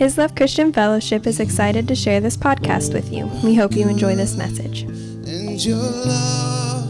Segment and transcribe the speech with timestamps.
[0.00, 3.26] His Love Christian Fellowship is excited to share this podcast with you.
[3.44, 4.84] We hope you enjoy this message.
[4.84, 6.88] and your love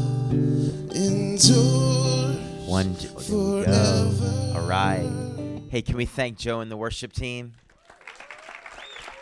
[2.68, 4.52] One, two, there we go.
[4.54, 5.10] All right.
[5.70, 7.54] Hey, can we thank Joe and the worship team?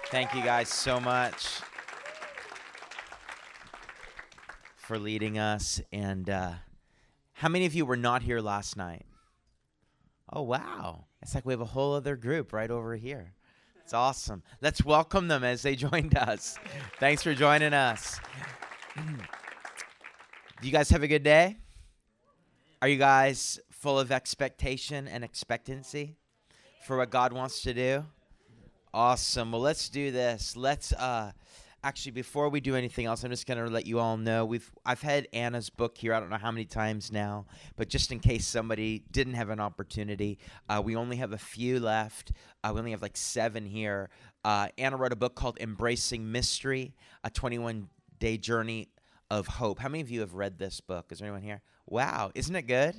[0.09, 1.49] Thank you guys so much
[4.77, 5.81] for leading us.
[5.95, 6.53] And uh,
[7.33, 9.07] how many of you were not here last night?
[10.31, 11.07] Oh, wow.
[11.23, 13.33] It's like we have a whole other group right over here.
[13.89, 14.43] It's awesome.
[14.61, 16.59] Let's welcome them as they joined us.
[17.01, 18.21] Thanks for joining us.
[18.95, 19.03] Do
[20.61, 21.57] you guys have a good day?
[22.83, 26.17] Are you guys full of expectation and expectancy
[26.87, 28.05] for what God wants to do?
[28.93, 29.53] Awesome.
[29.53, 30.55] Well, let's do this.
[30.55, 31.33] Let's uh
[31.85, 34.71] actually before we do anything else, I'm just going to let you all know we've
[34.85, 36.13] I've had Anna's book here.
[36.13, 37.47] I don't know how many times now,
[37.77, 40.39] but just in case somebody didn't have an opportunity,
[40.69, 42.33] uh, we only have a few left.
[42.65, 44.11] Uh, we only have like seven here.
[44.45, 46.95] Uh, Anna wrote a book called Embracing Mystery:
[47.25, 47.89] A 21
[48.19, 48.89] Day Journey
[49.31, 49.79] of Hope.
[49.79, 51.07] How many of you have read this book?
[51.11, 51.63] Is there anyone here?
[51.87, 52.95] Wow, isn't it good?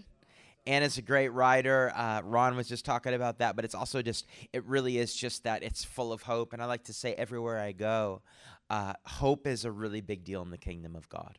[0.67, 1.92] Anna's a great writer.
[1.95, 5.44] Uh, Ron was just talking about that, but it's also just, it really is just
[5.44, 6.54] that it's full of hope.
[6.54, 8.22] And I like to say, everywhere I go,
[8.70, 11.38] uh, hope is a really big deal in the kingdom of God.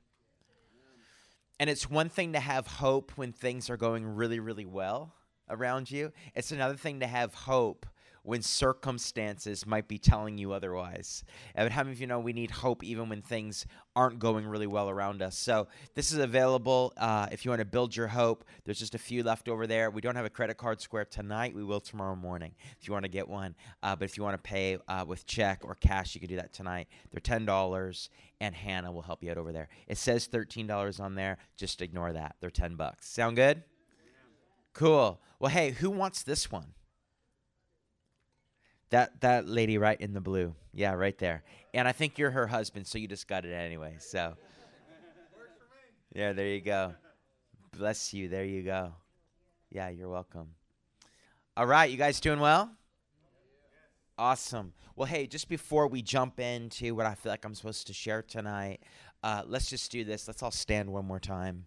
[1.59, 5.15] And it's one thing to have hope when things are going really, really well
[5.49, 7.87] around you, it's another thing to have hope
[8.23, 11.25] when circumstances might be telling you otherwise.
[11.55, 14.67] And how many of you know we need hope even when things aren't going really
[14.67, 15.37] well around us?
[15.39, 18.45] So this is available uh, if you want to build your hope.
[18.65, 19.91] There's just a few left over there.
[19.91, 21.55] We don't have a credit card square tonight.
[21.55, 23.55] We will tomorrow morning if you want to get one.
[23.83, 26.37] Uh, but if you want to pay uh, with check or cash, you can do
[26.37, 26.89] that tonight.
[27.11, 29.69] They're ten dollars, and Hannah will help you out over there.
[29.89, 31.39] It says thirteen dollars on there.
[31.57, 32.37] Just ignore that.
[32.41, 33.09] They're ten bucks.
[33.09, 33.63] Sound good?
[34.73, 35.21] Cool.
[35.39, 36.75] Well, hey, who wants this one?
[38.91, 40.55] That that lady right in the blue.
[40.73, 41.43] Yeah, right there.
[41.75, 43.97] And I think you're her husband, so you just got it anyway.
[43.99, 44.37] So
[46.13, 46.95] Yeah, there you go.
[47.77, 48.29] Bless you.
[48.29, 48.93] There you go.
[49.71, 50.49] Yeah, you're welcome.
[51.57, 52.73] All right, you guys doing well?
[54.19, 54.73] Awesome.
[54.97, 58.23] Well, hey, just before we jump into what I feel like I'm supposed to share
[58.23, 58.81] tonight,
[59.23, 60.27] uh, let's just do this.
[60.27, 61.67] Let's all stand one more time.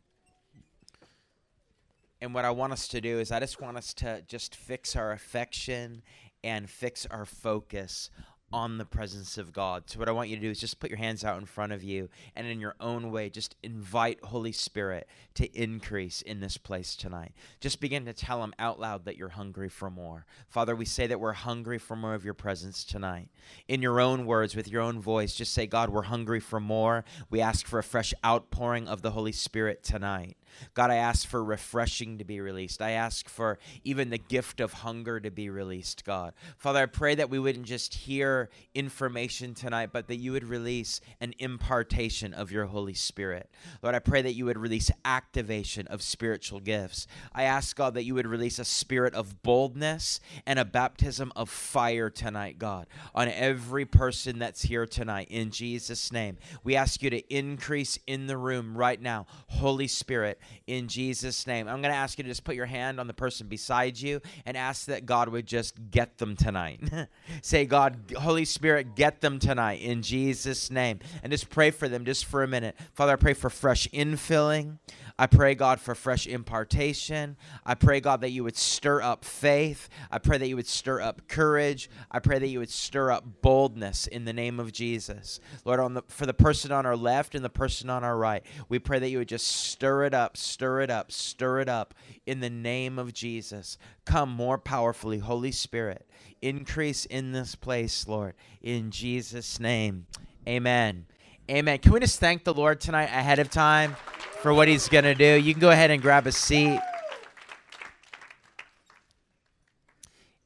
[2.21, 4.95] And what I want us to do is, I just want us to just fix
[4.95, 6.03] our affection
[6.43, 8.09] and fix our focus
[8.53, 9.89] on the presence of God.
[9.89, 11.73] So, what I want you to do is just put your hands out in front
[11.73, 16.55] of you and in your own way, just invite Holy Spirit to increase in this
[16.55, 17.33] place tonight.
[17.59, 20.27] Just begin to tell Him out loud that you're hungry for more.
[20.47, 23.29] Father, we say that we're hungry for more of your presence tonight.
[23.67, 27.03] In your own words, with your own voice, just say, God, we're hungry for more.
[27.31, 30.37] We ask for a fresh outpouring of the Holy Spirit tonight.
[30.73, 32.81] God, I ask for refreshing to be released.
[32.81, 36.33] I ask for even the gift of hunger to be released, God.
[36.57, 41.01] Father, I pray that we wouldn't just hear information tonight, but that you would release
[41.21, 43.49] an impartation of your Holy Spirit.
[43.81, 47.07] Lord, I pray that you would release activation of spiritual gifts.
[47.33, 51.49] I ask, God, that you would release a spirit of boldness and a baptism of
[51.49, 55.27] fire tonight, God, on every person that's here tonight.
[55.29, 59.25] In Jesus' name, we ask you to increase in the room right now.
[59.47, 61.67] Holy Spirit, in Jesus' name.
[61.67, 64.21] I'm going to ask you to just put your hand on the person beside you
[64.45, 66.81] and ask that God would just get them tonight.
[67.41, 70.99] Say, God, Holy Spirit, get them tonight in Jesus' name.
[71.21, 72.75] And just pray for them just for a minute.
[72.93, 74.77] Father, I pray for fresh infilling.
[75.17, 77.37] I pray, God, for fresh impartation.
[77.63, 79.87] I pray, God, that you would stir up faith.
[80.09, 81.87] I pray that you would stir up courage.
[82.09, 85.39] I pray that you would stir up boldness in the name of Jesus.
[85.65, 88.43] Lord, on the, for the person on our left and the person on our right,
[88.69, 91.93] we pray that you would just stir it up, stir it up, stir it up
[92.25, 93.77] in the name of Jesus.
[94.05, 96.07] Come more powerfully, Holy Spirit.
[96.41, 100.07] Increase in this place, Lord, in Jesus' name.
[100.47, 101.05] Amen.
[101.51, 101.77] Amen.
[101.77, 103.95] Can we just thank the Lord tonight ahead of time
[104.43, 105.41] for what He's going to do?
[105.41, 106.77] You can go ahead and grab a seat.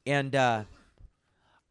[0.06, 0.62] And uh,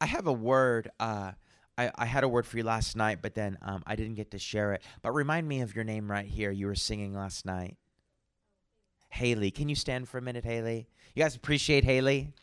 [0.01, 0.91] I have a word.
[0.99, 1.31] Uh,
[1.77, 4.31] I, I had a word for you last night, but then um, I didn't get
[4.31, 4.83] to share it.
[5.01, 6.51] But remind me of your name right here.
[6.51, 7.77] You were singing last night.
[9.09, 9.49] Haley.
[9.49, 10.89] Can you stand for a minute, Haley?
[11.15, 12.33] You guys appreciate Haley?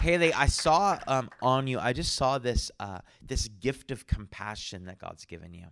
[0.00, 1.78] Haley, I saw um, on you.
[1.78, 5.66] I just saw this uh, this gift of compassion that God's given you.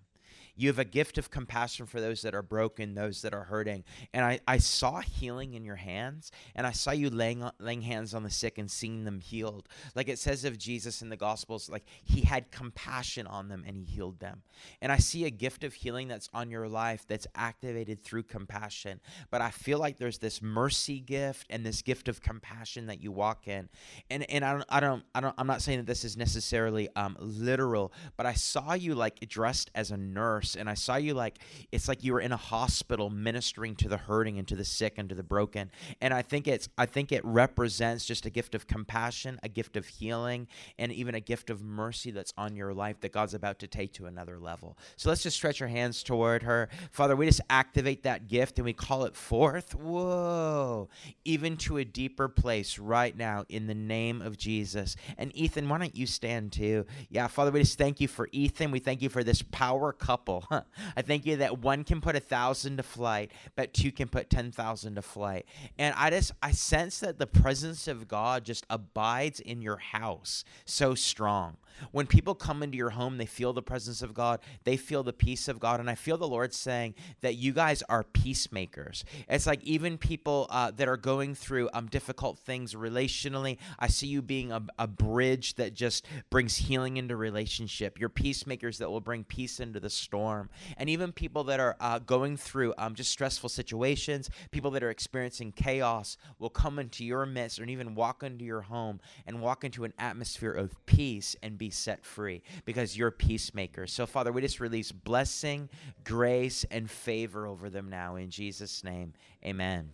[0.58, 3.84] You have a gift of compassion for those that are broken, those that are hurting.
[4.12, 8.12] And I, I saw healing in your hands, and I saw you laying, laying hands
[8.12, 9.68] on the sick and seeing them healed.
[9.94, 13.76] Like it says of Jesus in the Gospels, like he had compassion on them and
[13.76, 14.42] he healed them.
[14.82, 18.98] And I see a gift of healing that's on your life that's activated through compassion.
[19.30, 23.12] But I feel like there's this mercy gift and this gift of compassion that you
[23.12, 23.68] walk in.
[24.10, 26.88] And and I don't I don't I don't I'm not saying that this is necessarily
[26.96, 31.14] um literal, but I saw you like dressed as a nurse and I saw you
[31.14, 31.38] like
[31.72, 34.94] it's like you were in a hospital ministering to the hurting and to the sick
[34.96, 35.70] and to the broken.
[36.00, 39.76] And I think it's I think it represents just a gift of compassion, a gift
[39.76, 40.48] of healing,
[40.78, 43.92] and even a gift of mercy that's on your life that God's about to take
[43.94, 44.78] to another level.
[44.96, 46.68] So let's just stretch our hands toward her.
[46.92, 49.74] Father, we just activate that gift and we call it forth.
[49.74, 50.88] Whoa.
[51.24, 54.96] Even to a deeper place right now in the name of Jesus.
[55.16, 56.86] And Ethan, why don't you stand too?
[57.10, 58.70] Yeah, Father, we just thank you for Ethan.
[58.70, 60.37] We thank you for this power couple.
[60.96, 64.30] I thank you that one can put a thousand to flight, but two can put
[64.30, 65.46] 10,000 to flight.
[65.78, 70.44] And I just, I sense that the presence of God just abides in your house
[70.64, 71.56] so strong.
[71.92, 75.12] When people come into your home, they feel the presence of God, they feel the
[75.12, 75.80] peace of God.
[75.80, 79.04] And I feel the Lord saying that you guys are peacemakers.
[79.28, 84.06] It's like even people uh, that are going through um, difficult things relationally, I see
[84.06, 87.98] you being a, a bridge that just brings healing into relationship.
[87.98, 90.50] You're peacemakers that will bring peace into the storm.
[90.76, 94.90] And even people that are uh, going through um, just stressful situations, people that are
[94.90, 99.64] experiencing chaos will come into your midst and even walk into your home and walk
[99.64, 103.92] into an atmosphere of peace and be set free because you're peacemakers.
[103.92, 105.68] So, Father, we just release blessing,
[106.04, 109.14] grace, and favor over them now in Jesus' name.
[109.44, 109.92] Amen.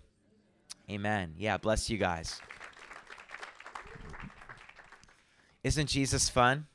[0.90, 1.34] Amen.
[1.38, 2.40] Yeah, bless you guys.
[5.62, 6.66] Isn't Jesus fun?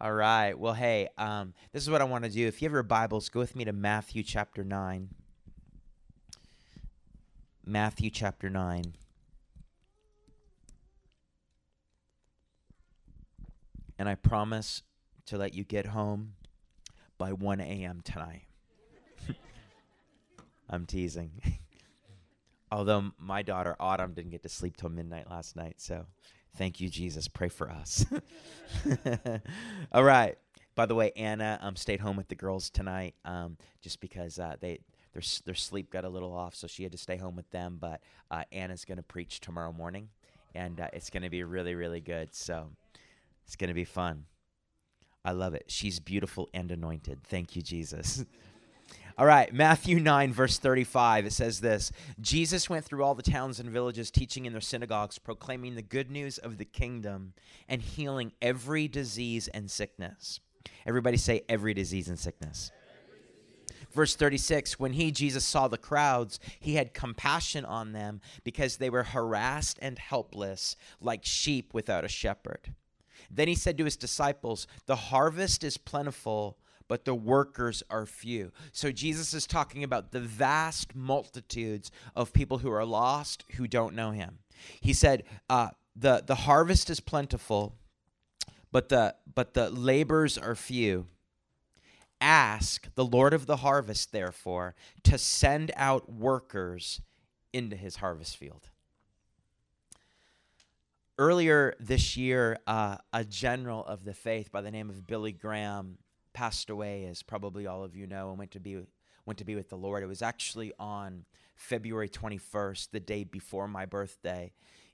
[0.00, 0.58] All right.
[0.58, 2.46] Well, hey, um, this is what I want to do.
[2.46, 5.08] If you have your Bibles, go with me to Matthew chapter 9.
[7.64, 8.94] Matthew chapter 9.
[13.98, 14.82] And I promise
[15.26, 16.34] to let you get home
[17.18, 18.00] by 1 a.m.
[18.04, 18.42] tonight.
[20.68, 21.30] I'm teasing.
[22.72, 26.06] Although my daughter Autumn didn't get to sleep till midnight last night, so
[26.56, 27.28] thank you, Jesus.
[27.28, 28.04] Pray for us.
[29.92, 30.36] All right.
[30.74, 34.56] By the way, Anna um, stayed home with the girls tonight, um, just because uh,
[34.60, 34.80] they
[35.12, 37.78] their their sleep got a little off, so she had to stay home with them.
[37.80, 40.08] But uh, Anna's going to preach tomorrow morning,
[40.52, 42.34] and uh, it's going to be really really good.
[42.34, 42.70] So
[43.44, 44.26] it's going to be fun.
[45.24, 45.64] I love it.
[45.68, 47.22] She's beautiful and anointed.
[47.24, 48.24] Thank you, Jesus.
[49.16, 53.60] All right, Matthew 9, verse 35, it says this Jesus went through all the towns
[53.60, 57.32] and villages, teaching in their synagogues, proclaiming the good news of the kingdom,
[57.68, 60.40] and healing every disease and sickness.
[60.84, 62.72] Everybody say, every disease and sickness.
[63.92, 68.90] Verse 36 When he, Jesus, saw the crowds, he had compassion on them because they
[68.90, 72.74] were harassed and helpless, like sheep without a shepherd.
[73.30, 78.52] Then he said to his disciples, The harvest is plentiful, but the workers are few.
[78.72, 83.94] So Jesus is talking about the vast multitudes of people who are lost, who don't
[83.94, 84.38] know him.
[84.80, 87.76] He said, uh, the, the harvest is plentiful,
[88.72, 91.06] but the, but the labors are few.
[92.20, 94.74] Ask the Lord of the harvest, therefore,
[95.04, 97.00] to send out workers
[97.52, 98.70] into his harvest field
[101.18, 105.98] earlier this year, uh, a general of the faith by the name of Billy Graham
[106.32, 108.82] passed away, as probably all of you know, and went to be
[109.26, 110.02] went to be with the Lord.
[110.02, 111.24] It was actually on
[111.56, 114.52] February 21st, the day before my birthday.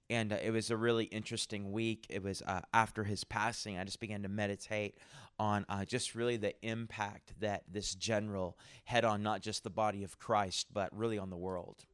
[0.08, 2.06] And uh, it was a really interesting week.
[2.08, 4.98] It was uh, after his passing, I just began to meditate
[5.38, 10.04] on uh, just really the impact that this general had on not just the body
[10.04, 11.86] of Christ, but really on the world.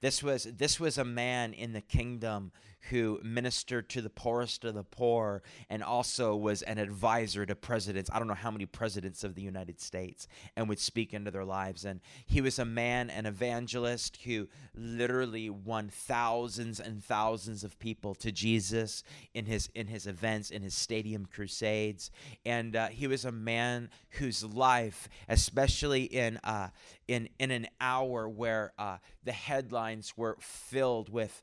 [0.00, 2.50] This was this was a man in the kingdom
[2.90, 8.10] who ministered to the poorest of the poor and also was an advisor to presidents.
[8.12, 11.44] I don't know how many presidents of the United States and would speak into their
[11.44, 11.84] lives.
[11.84, 18.14] And he was a man, an evangelist who literally won thousands and thousands of people
[18.16, 22.10] to Jesus in his in his events, in his stadium crusades.
[22.44, 26.68] And uh, he was a man whose life, especially in uh,
[27.08, 31.42] in in an hour where uh, the headlines were filled with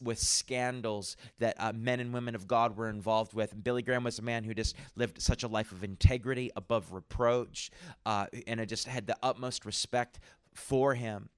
[0.00, 0.18] with
[0.70, 3.52] scandals that uh, men and women of God were involved with.
[3.62, 7.70] Billy Graham was a man who just lived such a life of integrity, above reproach,
[8.06, 10.20] uh, and I just had the utmost respect
[10.54, 11.28] for him.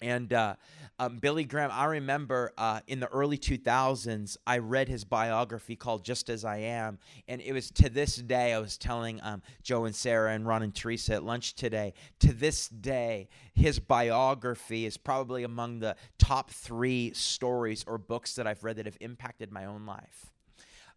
[0.00, 0.54] And uh,
[0.98, 6.04] um, Billy Graham, I remember uh, in the early 2000s, I read his biography called
[6.04, 6.98] Just As I Am.
[7.26, 10.62] And it was to this day, I was telling um, Joe and Sarah and Ron
[10.62, 16.50] and Teresa at lunch today, to this day, his biography is probably among the top
[16.50, 20.32] three stories or books that I've read that have impacted my own life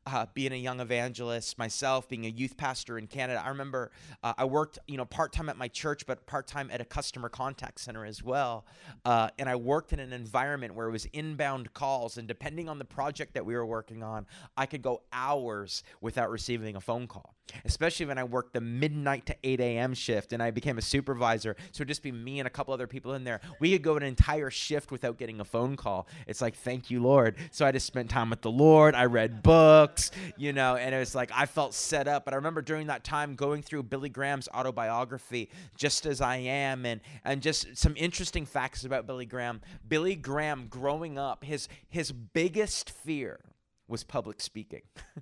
[0.06, 3.42] uh, being a young evangelist myself, being a youth pastor in Canada.
[3.44, 3.92] I remember
[4.24, 6.86] uh, I worked, you know, part time at my church, but part time at a
[6.86, 8.66] customer contact center as well.
[9.06, 12.80] Uh, and I worked in an environment where it was inbound calls, and depending on
[12.80, 14.26] the project that we were working on,
[14.58, 17.36] I could go hours without receiving a phone call.
[17.66, 19.94] Especially when I worked the midnight to 8 a.m.
[19.94, 21.56] shift, and I became a supervisor.
[21.72, 23.42] So just be me and a couple other people in there.
[23.60, 26.08] We could go an entire shift without getting a phone call.
[26.28, 27.36] It's like, thank you, Lord.
[27.52, 28.96] So I just spent time with the Lord.
[28.96, 32.26] I read books books, you know, and it was like I felt set up.
[32.26, 36.86] But I remember during that time going through Billy Graham's autobiography, Just As I Am,
[36.86, 39.62] and and just some interesting facts about Billy Graham.
[39.88, 43.40] Billy Graham growing up, his his biggest fear
[43.88, 44.82] was public speaking.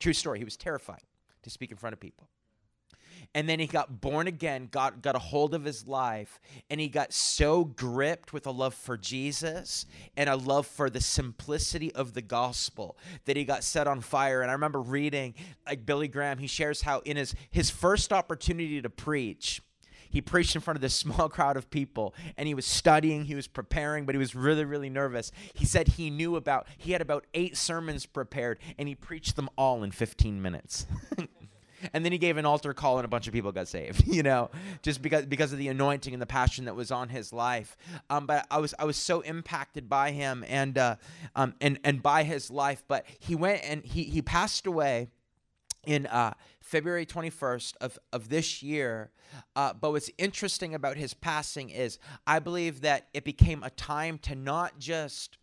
[0.00, 0.38] True story.
[0.38, 1.02] He was terrified
[1.46, 2.28] to speak in front of people
[3.34, 6.88] and then he got born again, got got a hold of his life, and he
[6.88, 9.86] got so gripped with a love for Jesus
[10.16, 14.42] and a love for the simplicity of the gospel that he got set on fire.
[14.42, 15.34] And I remember reading
[15.66, 19.60] like Billy Graham, he shares how in his his first opportunity to preach,
[20.16, 23.34] he preached in front of this small crowd of people and he was studying he
[23.34, 25.30] was preparing but he was really really nervous.
[25.52, 29.50] He said he knew about he had about eight sermons prepared and he preached them
[29.56, 30.86] all in 15 minutes.
[31.92, 34.22] And then he gave an altar call and a bunch of people got saved you
[34.22, 34.50] know
[34.82, 37.76] just because because of the anointing and the passion that was on his life.
[38.08, 40.96] Um, but i was i was so impacted by him and uh,
[41.36, 45.08] um, and and by his life but he went and he he passed away
[45.86, 46.34] in uh,
[46.66, 49.12] February 21st of, of this year.
[49.54, 54.18] Uh, but what's interesting about his passing is I believe that it became a time
[54.18, 55.38] to not just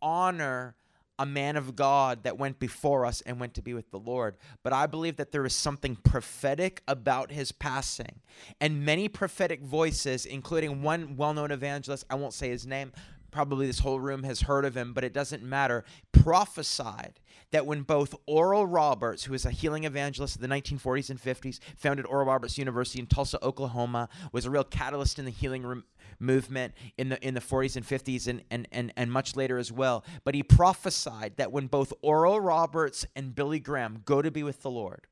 [0.00, 0.74] honor
[1.18, 4.36] a man of God that went before us and went to be with the Lord.
[4.62, 8.20] But I believe that there is something prophetic about his passing.
[8.58, 12.92] And many prophetic voices, including one well known evangelist, I won't say his name,
[13.32, 17.18] probably this whole room has heard of him, but it doesn't matter, prophesied
[17.50, 21.58] that when both Oral Roberts, who is a healing evangelist of the 1940s and 50s,
[21.76, 25.82] founded Oral Roberts University in Tulsa, Oklahoma, was a real catalyst in the healing
[26.18, 29.72] movement in the in the 40s and 50s and, and, and, and much later as
[29.72, 30.04] well.
[30.24, 34.62] But he prophesied that when both Oral Roberts and Billy Graham go to be with
[34.62, 35.06] the Lord,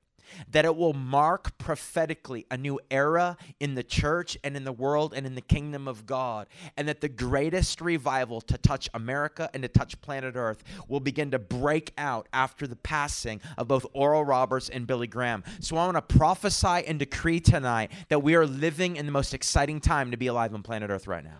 [0.50, 5.12] that it will mark prophetically a new era in the church and in the world
[5.14, 6.46] and in the kingdom of God,
[6.76, 11.30] and that the greatest revival to touch America and to touch planet Earth will begin
[11.30, 15.44] to break out after the passing of both Oral Roberts and Billy Graham.
[15.60, 19.34] So I want to prophesy and decree tonight that we are living in the most
[19.34, 21.38] exciting time to be alive on planet Earth right now.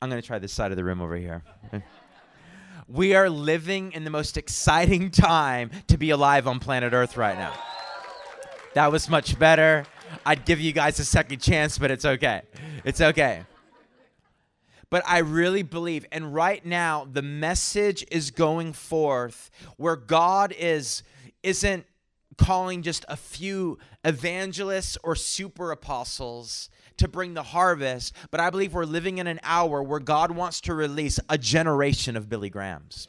[0.00, 1.42] I'm going to try this side of the room over here.
[2.90, 7.36] We are living in the most exciting time to be alive on planet Earth right
[7.36, 7.52] now.
[8.72, 9.84] That was much better.
[10.24, 12.40] I'd give you guys a second chance, but it's okay.
[12.84, 13.42] It's okay.
[14.88, 21.02] But I really believe, and right now the message is going forth where God is
[21.42, 21.84] isn't
[22.38, 28.74] calling just a few evangelists or super apostles to bring the harvest, but I believe
[28.74, 33.08] we're living in an hour where God wants to release a generation of Billy Grahams.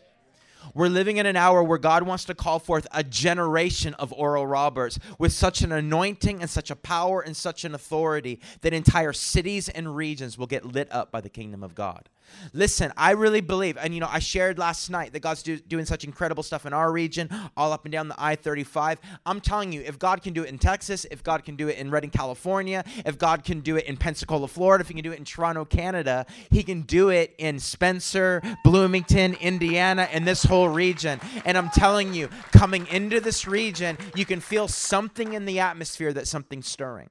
[0.73, 4.45] We're living in an hour where God wants to call forth a generation of Oral
[4.45, 9.13] Roberts with such an anointing and such a power and such an authority that entire
[9.13, 12.09] cities and regions will get lit up by the kingdom of God.
[12.53, 15.85] Listen, I really believe, and you know, I shared last night that God's do, doing
[15.85, 18.99] such incredible stuff in our region, all up and down the I 35.
[19.25, 21.77] I'm telling you, if God can do it in Texas, if God can do it
[21.77, 25.11] in Redding, California, if God can do it in Pensacola, Florida, if He can do
[25.11, 30.69] it in Toronto, Canada, He can do it in Spencer, Bloomington, Indiana, and this whole
[30.69, 31.19] region.
[31.45, 36.13] And I'm telling you, coming into this region, you can feel something in the atmosphere
[36.13, 37.09] that something's stirring.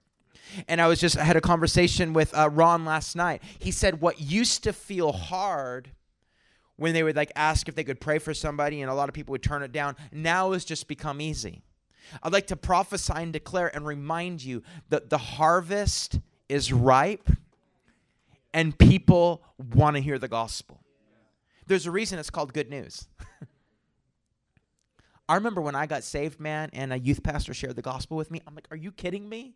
[0.66, 3.42] And I was just I had a conversation with uh, Ron last night.
[3.58, 5.90] He said what used to feel hard
[6.76, 9.14] when they would like ask if they could pray for somebody and a lot of
[9.14, 11.62] people would turn it down now has just become easy.
[12.22, 17.28] I'd like to prophesy and declare and remind you that the harvest is ripe
[18.54, 19.42] and people
[19.74, 20.80] want to hear the gospel.
[21.66, 23.06] There's a reason it's called good news.
[25.28, 28.30] I remember when I got saved, man, and a youth pastor shared the gospel with
[28.30, 28.40] me.
[28.46, 29.54] I'm like, are you kidding me?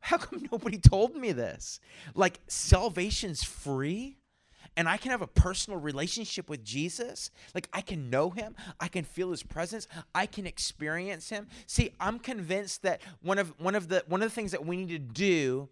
[0.00, 1.80] How come nobody told me this?
[2.14, 4.16] Like, salvation's free?
[4.76, 8.88] and I can have a personal relationship with Jesus, like I can know him, I
[8.88, 11.48] can feel his presence, I can experience him.
[11.66, 14.76] See, I'm convinced that one of one of the one of the things that we
[14.76, 15.68] need to do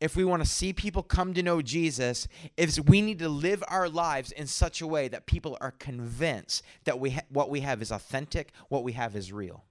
[0.00, 3.64] if we want to see people come to know Jesus, is we need to live
[3.66, 7.60] our lives in such a way that people are convinced that we ha- what we
[7.60, 9.64] have is authentic, what we have is real.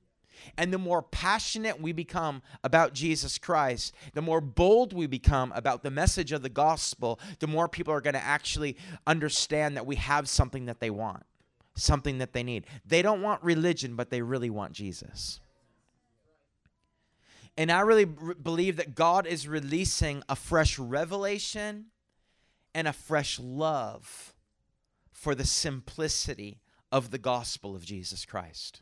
[0.57, 5.83] And the more passionate we become about Jesus Christ, the more bold we become about
[5.83, 9.95] the message of the gospel, the more people are going to actually understand that we
[9.95, 11.23] have something that they want,
[11.75, 12.65] something that they need.
[12.85, 15.39] They don't want religion, but they really want Jesus.
[17.57, 21.87] And I really r- believe that God is releasing a fresh revelation
[22.75, 24.35] and a fresh love
[25.11, 28.81] for the simplicity of the gospel of Jesus Christ.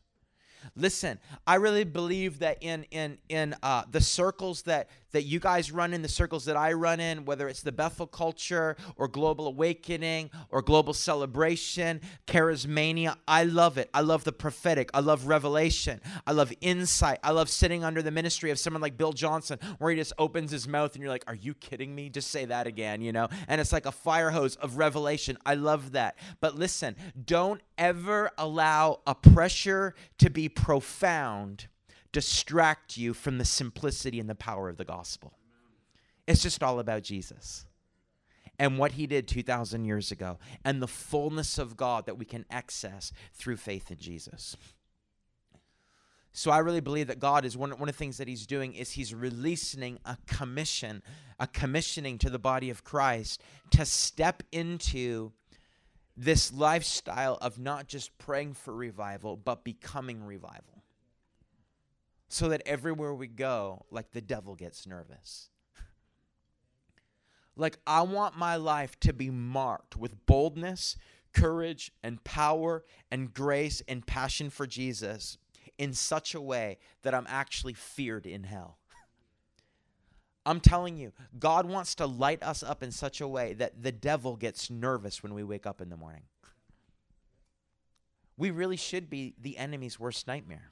[0.75, 5.71] Listen, I really believe that in in in uh, the circles that that you guys
[5.71, 9.47] run in, the circles that I run in, whether it's the Bethel culture or Global
[9.47, 13.89] Awakening or Global Celebration, Charismania, I love it.
[13.93, 14.89] I love the prophetic.
[14.93, 16.01] I love revelation.
[16.27, 17.19] I love insight.
[17.23, 20.51] I love sitting under the ministry of someone like Bill Johnson, where he just opens
[20.51, 22.09] his mouth and you're like, "Are you kidding me?
[22.09, 23.29] Just say that again," you know?
[23.47, 25.37] And it's like a fire hose of revelation.
[25.45, 26.17] I love that.
[26.41, 31.67] But listen, don't ever allow a pressure to be profound
[32.15, 35.33] distract you from the simplicity and the power of the gospel.
[36.25, 37.65] It's just all about Jesus
[38.57, 42.45] and what he did 2,000 years ago and the fullness of God that we can
[42.49, 44.55] access through faith in Jesus.
[46.31, 48.75] So I really believe that God is one, one of the things that he's doing
[48.75, 51.03] is he's releasing a commission,
[51.37, 55.33] a commissioning to the body of Christ to step into
[56.15, 60.74] this lifestyle of not just praying for revival, but becoming revival
[62.27, 65.49] so that everywhere we go, like the devil gets nervous.
[67.55, 70.97] like, I want my life to be marked with boldness,
[71.33, 75.37] courage, and power, and grace, and passion for Jesus
[75.77, 78.77] in such a way that I'm actually feared in hell.
[80.45, 83.91] I'm telling you, God wants to light us up in such a way that the
[83.91, 86.23] devil gets nervous when we wake up in the morning.
[88.37, 90.71] We really should be the enemy's worst nightmare.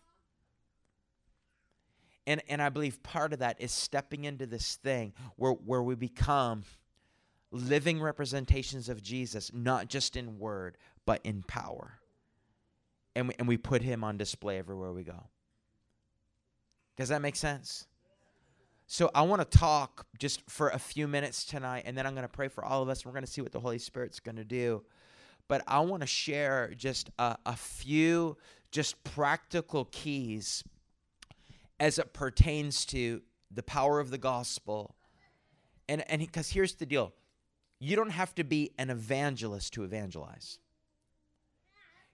[2.26, 5.96] And and I believe part of that is stepping into this thing where where we
[5.96, 6.64] become
[7.52, 12.00] living representations of Jesus, not just in word, but in power.
[13.16, 15.24] And we, and we put him on display everywhere we go.
[16.98, 17.86] Does that make sense?
[18.88, 22.28] So I want to talk just for a few minutes tonight, and then I'm going
[22.28, 23.00] to pray for all of us.
[23.00, 24.84] And we're going to see what the Holy Spirit's going to do.
[25.48, 28.38] But I want to share just a, a few
[28.72, 30.64] just practical keys
[31.84, 34.96] as it pertains to the power of the gospel.
[35.90, 37.14] And and because here's the deal.
[37.78, 40.60] You don't have to be an evangelist to evangelize.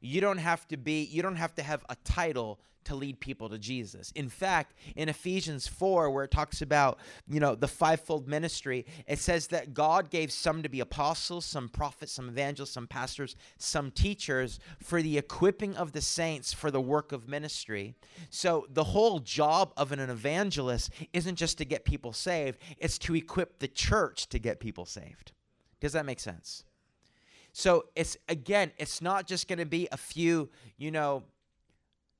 [0.01, 3.49] You don't have to be you don't have to have a title to lead people
[3.49, 4.11] to Jesus.
[4.15, 9.19] In fact, in Ephesians 4 where it talks about, you know, the fivefold ministry, it
[9.19, 13.91] says that God gave some to be apostles, some prophets, some evangelists, some pastors, some
[13.91, 17.93] teachers for the equipping of the saints for the work of ministry.
[18.29, 23.15] So the whole job of an evangelist isn't just to get people saved, it's to
[23.15, 25.33] equip the church to get people saved.
[25.79, 26.63] Does that make sense?
[27.59, 31.23] So it's again, it's not just going to be a few, you know,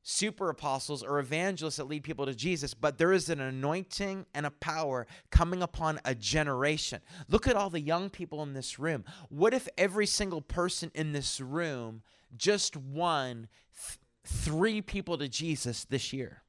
[0.01, 4.45] super apostles or evangelists that lead people to Jesus, but there is an anointing and
[4.45, 6.99] a power coming upon a generation.
[7.29, 9.05] Look at all the young people in this room.
[9.29, 12.01] What if every single person in this room
[12.35, 16.43] just won th- three people to Jesus this year?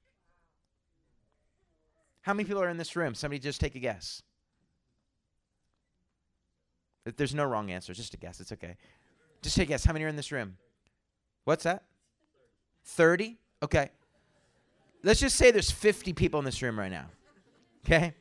[2.22, 3.14] How many people are in this room?
[3.14, 4.24] Somebody just take a guess.
[7.04, 8.40] There's no wrong answer, just a guess.
[8.40, 8.76] It's okay.
[9.42, 9.84] Just take a guess.
[9.84, 10.56] How many are in this room?
[11.44, 11.84] What's that?
[12.84, 13.38] 30?
[13.62, 13.90] Okay.
[15.02, 17.06] Let's just say there's 50 people in this room right now.
[17.84, 18.14] Okay?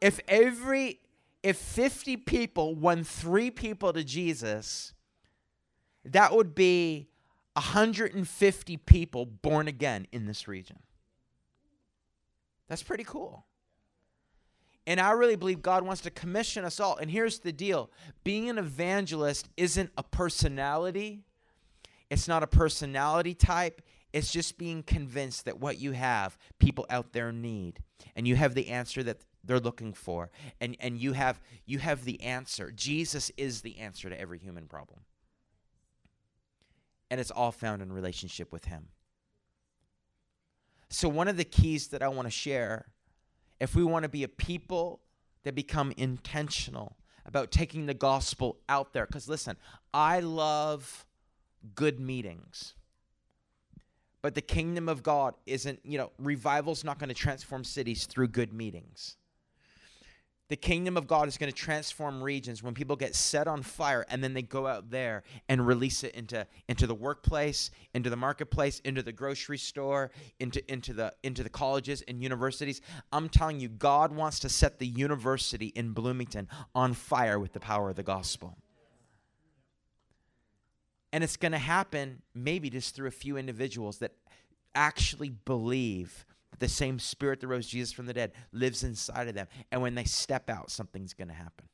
[0.00, 1.00] If every
[1.42, 4.92] if 50 people won 3 people to Jesus,
[6.04, 7.08] that would be
[7.54, 10.78] 150 people born again in this region.
[12.68, 13.44] That's pretty cool.
[14.86, 16.96] And I really believe God wants to commission us all.
[16.96, 17.90] And here's the deal
[18.24, 21.22] being an evangelist isn't a personality,
[22.10, 23.82] it's not a personality type.
[24.12, 27.78] It's just being convinced that what you have, people out there need.
[28.14, 30.30] And you have the answer that they're looking for.
[30.60, 32.70] And, and you, have, you have the answer.
[32.70, 35.00] Jesus is the answer to every human problem.
[37.10, 38.88] And it's all found in relationship with Him.
[40.88, 42.86] So, one of the keys that I want to share
[43.62, 45.00] if we want to be a people
[45.44, 49.06] that become intentional about taking the gospel out there.
[49.06, 49.56] Because listen,
[49.94, 51.06] I love
[51.76, 52.74] good meetings.
[54.20, 58.28] But the kingdom of God isn't, you know, revival's not going to transform cities through
[58.28, 59.16] good meetings.
[60.52, 64.04] The kingdom of God is going to transform regions when people get set on fire
[64.10, 68.18] and then they go out there and release it into, into the workplace, into the
[68.18, 70.10] marketplace, into the grocery store,
[70.40, 72.82] into, into, the, into the colleges and universities.
[73.10, 77.60] I'm telling you, God wants to set the university in Bloomington on fire with the
[77.60, 78.58] power of the gospel.
[81.14, 84.12] And it's going to happen maybe just through a few individuals that
[84.74, 86.26] actually believe
[86.58, 89.46] the same spirit that rose Jesus from the dead lives inside of them.
[89.70, 91.66] And when they step out, something's going to happen.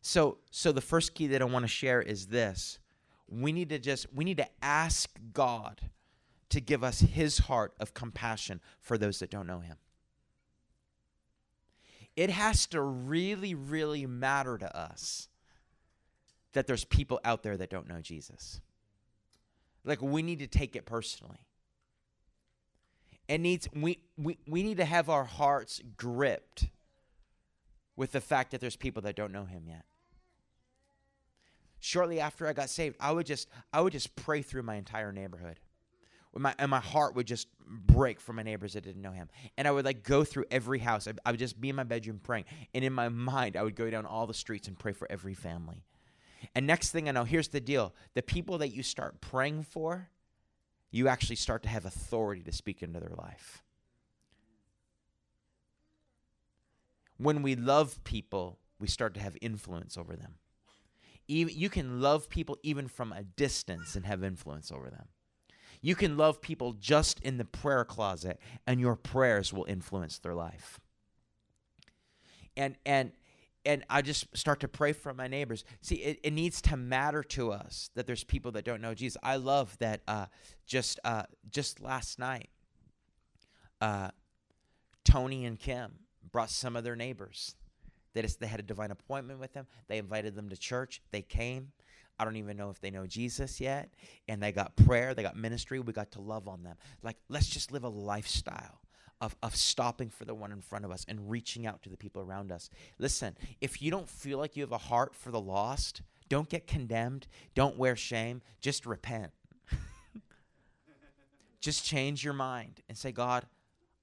[0.00, 2.78] So, so the first key that I want to share is this.
[3.28, 5.80] We need to just we need to ask God
[6.50, 9.76] to give us his heart of compassion for those that don't know him.
[12.14, 15.28] It has to really really matter to us
[16.52, 18.60] that there's people out there that don't know Jesus.
[19.84, 21.45] Like we need to take it personally
[23.28, 26.68] and needs we, we we need to have our hearts gripped
[27.96, 29.84] with the fact that there's people that don't know him yet
[31.80, 35.12] shortly after i got saved i would just i would just pray through my entire
[35.12, 35.60] neighborhood
[36.38, 39.28] my, and my heart would just break for my neighbors that didn't know him.
[39.56, 41.08] And I would like go through every house.
[41.08, 42.44] I, I would just be in my bedroom praying.
[42.74, 45.34] And in my mind, I would go down all the streets and pray for every
[45.34, 45.84] family.
[46.54, 50.08] And next thing I know, here's the deal the people that you start praying for,
[50.90, 53.62] you actually start to have authority to speak into their life.
[57.18, 60.34] When we love people, we start to have influence over them.
[61.28, 65.08] Even, you can love people even from a distance and have influence over them.
[65.80, 70.34] You can love people just in the prayer closet, and your prayers will influence their
[70.34, 70.80] life.
[72.56, 73.12] And and
[73.66, 75.64] and I just start to pray for my neighbors.
[75.82, 79.16] See, it, it needs to matter to us that there's people that don't know Jesus.
[79.22, 80.26] I love that uh,
[80.66, 82.48] just uh, just last night,
[83.80, 84.10] uh,
[85.04, 85.92] Tony and Kim
[86.32, 87.54] brought some of their neighbors.
[88.14, 89.66] They, just, they had a divine appointment with them.
[89.88, 91.02] They invited them to church.
[91.10, 91.72] They came.
[92.18, 93.92] I don't even know if they know Jesus yet.
[94.26, 95.80] And they got prayer, they got ministry.
[95.80, 96.76] We got to love on them.
[97.02, 98.80] Like, let's just live a lifestyle
[99.20, 101.96] of, of stopping for the one in front of us and reaching out to the
[101.96, 102.68] people around us.
[102.98, 106.66] Listen, if you don't feel like you have a heart for the lost, don't get
[106.66, 107.26] condemned.
[107.54, 108.42] Don't wear shame.
[108.60, 109.32] Just repent.
[111.60, 113.46] just change your mind and say, God,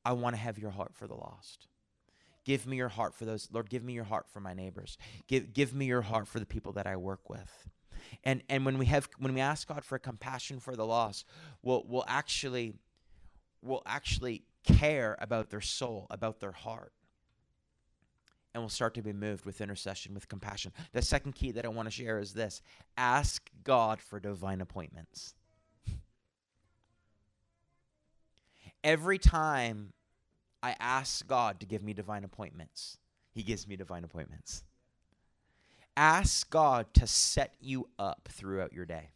[0.06, 1.68] I want to have your heart for the lost.
[2.46, 3.48] Give me your heart for those.
[3.52, 4.98] Lord, give me your heart for my neighbors.
[5.28, 7.70] Give, give me your heart for the people that I work with.
[8.24, 11.26] And, and when we have when we ask God for compassion for the lost,
[11.62, 12.74] we'll, we'll actually
[13.62, 16.94] will actually care about their soul, about their heart.
[18.54, 20.74] And will start to be moved with intercession, with compassion.
[20.92, 22.62] The second key that I want to share is this
[22.96, 25.34] ask God for divine appointments.
[28.84, 29.94] Every time
[30.62, 33.00] I ask God to give me divine appointments,
[33.32, 34.64] He gives me divine appointments.
[35.98, 39.10] Ask God to set you up throughout your day.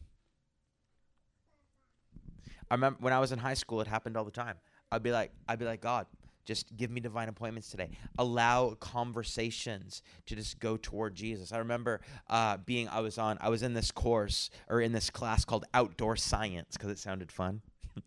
[2.70, 4.56] I remember when I was in high school, it happened all the time.
[4.92, 6.06] I'd be like, I'd be like, God,
[6.46, 7.90] just give me divine appointments today.
[8.18, 11.52] Allow conversations to just go toward Jesus.
[11.52, 15.10] I remember uh, being, I was on, I was in this course or in this
[15.10, 17.62] class called outdoor science because it sounded fun.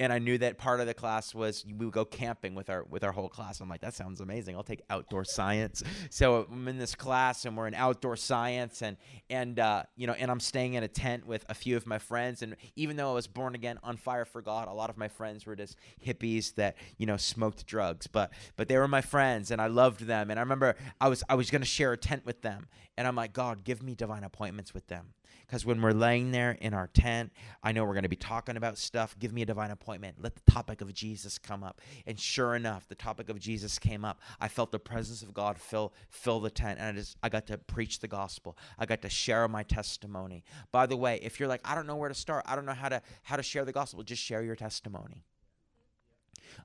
[0.00, 2.84] and I knew that part of the class was we would go camping with our
[2.84, 3.60] with our whole class.
[3.60, 4.56] I'm like, that sounds amazing.
[4.56, 5.82] I'll take outdoor science.
[6.08, 8.96] So I'm in this class and we're in outdoor science and
[9.28, 11.98] and uh, you know and I'm staying in a tent with a few of my
[11.98, 12.40] friends.
[12.40, 15.08] And even though I was born again on fire for God, a lot of my
[15.08, 18.06] friends were just hippies that you know smoked drugs.
[18.06, 20.30] But but they were my friends and I loved them.
[20.30, 22.68] And I remember I was I was gonna share a tent with them.
[22.96, 25.12] And I'm like, God, give me divine appointments with them.
[25.50, 28.56] Because when we're laying there in our tent, I know we're going to be talking
[28.56, 29.16] about stuff.
[29.18, 30.18] Give me a divine appointment.
[30.20, 31.80] Let the topic of Jesus come up.
[32.06, 34.20] And sure enough, the topic of Jesus came up.
[34.40, 37.48] I felt the presence of God fill fill the tent, and I just I got
[37.48, 38.56] to preach the gospel.
[38.78, 40.44] I got to share my testimony.
[40.70, 42.72] By the way, if you're like, I don't know where to start, I don't know
[42.72, 45.24] how to how to share the gospel, just share your testimony.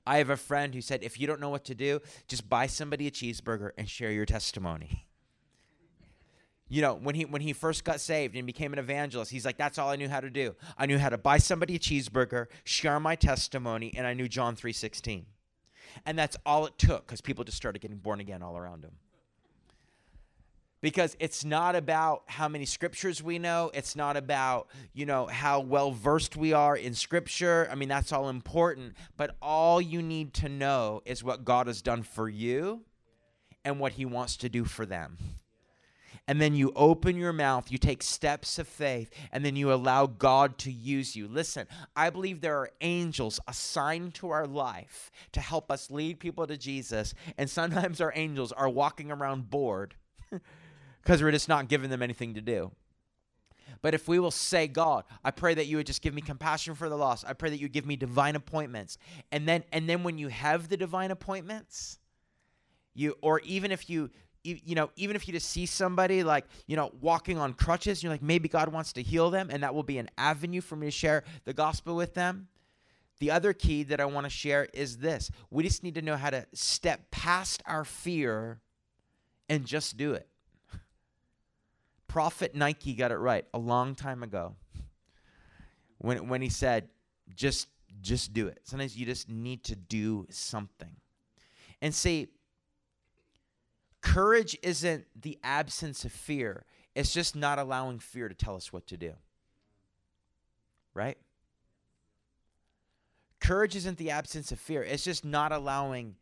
[0.06, 2.68] I have a friend who said, if you don't know what to do, just buy
[2.68, 5.05] somebody a cheeseburger and share your testimony.
[6.68, 9.56] you know when he when he first got saved and became an evangelist he's like
[9.56, 10.54] that's all i knew how to do.
[10.76, 14.56] I knew how to buy somebody a cheeseburger share my testimony and i knew john
[14.56, 15.24] 3.16
[16.04, 18.92] and that's all it took because people just started getting born again all around him.
[20.82, 23.70] Because it's not about how many scriptures we know.
[23.72, 27.66] It's not about you know how well versed we are in scripture.
[27.70, 28.94] I mean that's all important.
[29.16, 32.82] But all you need to know is what god has done for you
[33.64, 35.16] and what he wants to do for them
[36.28, 40.06] and then you open your mouth, you take steps of faith, and then you allow
[40.06, 41.28] God to use you.
[41.28, 46.46] Listen, I believe there are angels assigned to our life to help us lead people
[46.46, 49.94] to Jesus, and sometimes our angels are walking around bored
[51.02, 52.72] because we're just not giving them anything to do.
[53.82, 56.74] But if we will say, God, I pray that you would just give me compassion
[56.74, 57.24] for the lost.
[57.26, 58.98] I pray that you give me divine appointments.
[59.30, 61.98] And then and then when you have the divine appointments,
[62.94, 64.10] you or even if you
[64.46, 68.12] you know, even if you just see somebody like, you know, walking on crutches, you're
[68.12, 70.86] like, maybe God wants to heal them, and that will be an avenue for me
[70.86, 72.48] to share the gospel with them.
[73.18, 76.16] The other key that I want to share is this we just need to know
[76.16, 78.60] how to step past our fear
[79.48, 80.28] and just do it.
[82.06, 84.54] Prophet Nike got it right a long time ago
[85.98, 86.88] when, when he said,
[87.34, 87.68] just,
[88.00, 88.60] just do it.
[88.64, 90.90] Sometimes you just need to do something.
[91.80, 92.28] And see,
[94.00, 98.86] Courage isn't the absence of fear, it's just not allowing fear to tell us what
[98.88, 99.12] to do.
[100.94, 101.18] Right?
[103.40, 106.16] Courage isn't the absence of fear, it's just not allowing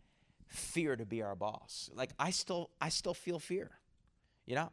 [0.47, 1.91] fear to be our boss.
[1.95, 3.71] Like I still I still feel fear.
[4.47, 4.71] You know?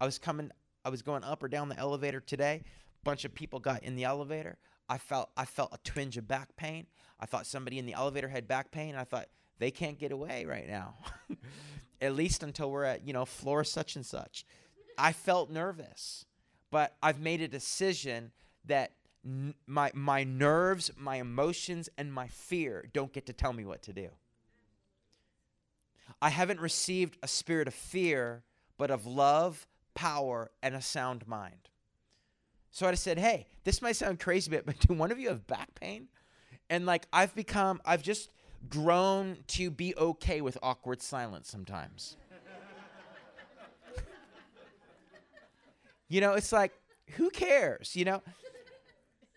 [0.00, 0.50] I was coming
[0.84, 2.62] I was going up or down the elevator today.
[3.04, 4.58] Bunch of people got in the elevator.
[4.88, 6.86] I felt I felt a twinge of back pain.
[7.20, 8.94] I thought somebody in the elevator had back pain.
[8.94, 9.28] I thought
[9.62, 10.94] they can't get away right now.
[12.02, 14.44] at least until we're at, you know, floor such and such.
[14.98, 16.26] I felt nervous,
[16.70, 18.32] but I've made a decision
[18.66, 18.92] that
[19.24, 23.82] n- my my nerves, my emotions and my fear don't get to tell me what
[23.84, 24.08] to do.
[26.20, 28.42] I haven't received a spirit of fear,
[28.76, 31.70] but of love, power and a sound mind.
[32.70, 35.74] So I said, "Hey, this might sound crazy, but do one of you have back
[35.76, 36.08] pain?"
[36.68, 38.28] And like I've become I've just
[38.68, 42.16] grown to be okay with awkward silence sometimes.
[46.08, 46.72] you know, it's like,
[47.16, 47.96] who cares?
[47.96, 48.22] You know,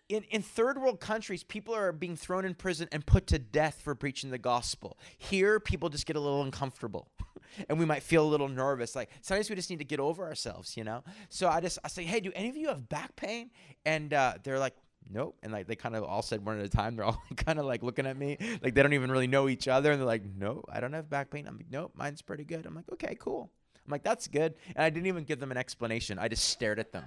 [0.08, 3.80] in, in third world countries, people are being thrown in prison and put to death
[3.82, 4.98] for preaching the gospel.
[5.18, 7.08] Here, people just get a little uncomfortable.
[7.68, 8.94] and we might feel a little nervous.
[8.94, 11.02] Like sometimes we just need to get over ourselves, you know?
[11.28, 13.50] So I just I say, hey, do any of you have back pain?
[13.84, 14.74] And uh, they're like,
[15.10, 15.36] nope.
[15.42, 16.96] And like they kind of all said one at a time.
[16.96, 19.68] They're all kind of like looking at me like they don't even really know each
[19.68, 19.92] other.
[19.92, 21.46] And they're like, no, I don't have back pain.
[21.46, 22.66] I'm like, nope, mine's pretty good.
[22.66, 23.50] I'm like, okay, cool.
[23.86, 24.54] I'm like, that's good.
[24.74, 26.18] And I didn't even give them an explanation.
[26.18, 27.04] I just stared at them.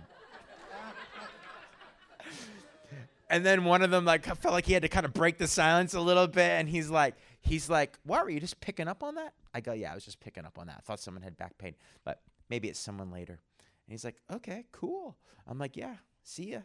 [3.30, 5.48] and then one of them like felt like he had to kind of break the
[5.48, 6.52] silence a little bit.
[6.52, 9.34] And he's like, he's like, why were you just picking up on that?
[9.54, 10.78] I go, yeah, I was just picking up on that.
[10.78, 13.34] I thought someone had back pain, but maybe it's someone later.
[13.34, 15.18] And he's like, okay, cool.
[15.48, 15.96] I'm like, yeah,
[16.30, 16.60] see ya.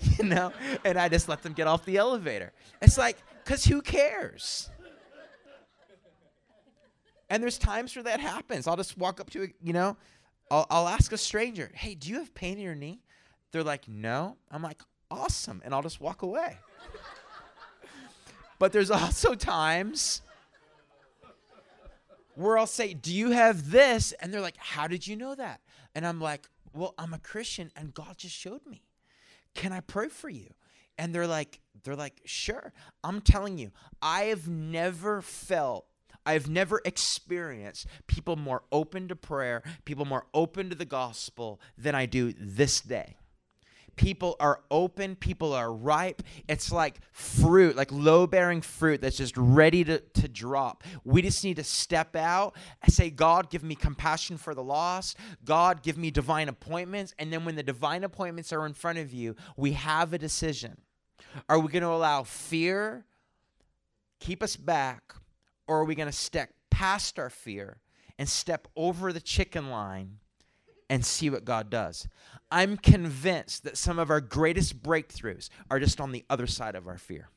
[0.18, 0.52] you know?
[0.84, 2.52] And I just let them get off the elevator.
[2.80, 4.70] It's like, because who cares?
[7.30, 8.66] And there's times where that happens.
[8.66, 9.96] I'll just walk up to, a, you know,
[10.50, 13.00] I'll, I'll ask a stranger, hey, do you have pain in your knee?
[13.52, 14.36] They're like, no.
[14.50, 15.62] I'm like, awesome.
[15.64, 16.58] And I'll just walk away.
[18.58, 20.20] but there's also times
[22.34, 24.12] where I'll say, Do you have this?
[24.12, 25.60] And they're like, How did you know that?
[25.94, 28.82] And I'm like, well, I'm a Christian and God just showed me.
[29.54, 30.48] Can I pray for you?
[30.98, 32.72] And they're like, they're like, sure.
[33.02, 35.86] I'm telling you, I have never felt
[36.24, 41.94] I've never experienced people more open to prayer, people more open to the gospel than
[41.94, 43.16] I do this day.
[43.96, 46.22] People are open, people are ripe.
[46.48, 50.82] It's like fruit, like low bearing fruit that's just ready to, to drop.
[51.04, 52.56] We just need to step out
[52.88, 55.16] say, God, give me compassion for the lost.
[55.44, 57.14] God, give me divine appointments.
[57.18, 60.78] And then when the divine appointments are in front of you, we have a decision.
[61.48, 63.06] Are we going to allow fear
[64.22, 65.14] keep us back,
[65.66, 67.78] or are we going to step past our fear
[68.18, 70.18] and step over the chicken line
[70.92, 72.06] and see what God does.
[72.50, 76.86] I'm convinced that some of our greatest breakthroughs are just on the other side of
[76.86, 77.30] our fear.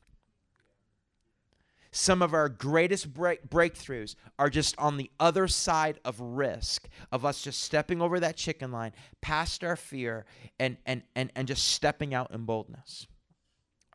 [1.90, 7.24] Some of our greatest break- breakthroughs are just on the other side of risk, of
[7.24, 8.92] us just stepping over that chicken line,
[9.22, 10.26] past our fear,
[10.60, 13.06] and, and, and, and just stepping out in boldness.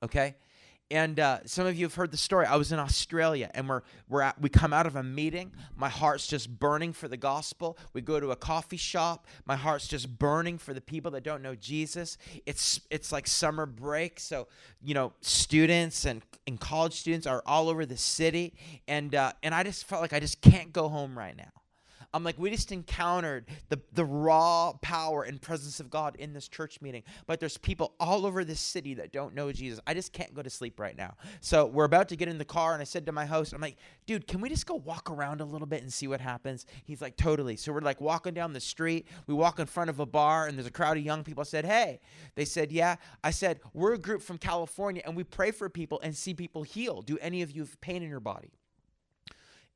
[0.01, 0.33] Okay?
[0.91, 2.45] And uh, some of you have heard the story.
[2.45, 5.51] I was in Australia, and we're we're at, we come out of a meeting.
[5.75, 7.77] My heart's just burning for the gospel.
[7.93, 9.25] We go to a coffee shop.
[9.45, 12.17] My heart's just burning for the people that don't know Jesus.
[12.45, 14.47] It's it's like summer break, so
[14.83, 18.53] you know students and, and college students are all over the city,
[18.87, 21.60] and uh, and I just felt like I just can't go home right now.
[22.13, 26.47] I'm like, we just encountered the, the raw power and presence of God in this
[26.47, 27.03] church meeting.
[27.25, 29.79] But there's people all over this city that don't know Jesus.
[29.87, 31.15] I just can't go to sleep right now.
[31.39, 33.61] So we're about to get in the car, and I said to my host, I'm
[33.61, 36.65] like, dude, can we just go walk around a little bit and see what happens?
[36.83, 37.55] He's like, totally.
[37.55, 39.07] So we're like walking down the street.
[39.27, 41.41] We walk in front of a bar, and there's a crowd of young people.
[41.41, 42.01] I said, hey.
[42.35, 42.97] They said, yeah.
[43.23, 46.63] I said, we're a group from California, and we pray for people and see people
[46.63, 47.01] heal.
[47.01, 48.51] Do any of you have pain in your body?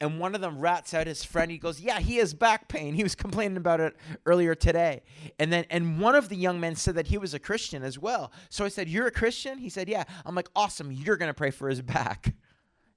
[0.02, 1.50] And one of them rats out his friend.
[1.50, 2.94] He goes, "Yeah, he has back pain.
[2.94, 5.04] He was complaining about it earlier today."
[5.40, 7.98] And then, and one of the young men said that he was a Christian as
[7.98, 8.32] well.
[8.50, 10.92] So I said, "You're a Christian?" He said, "Yeah." I'm like, "Awesome.
[10.92, 12.34] You're gonna pray for his back."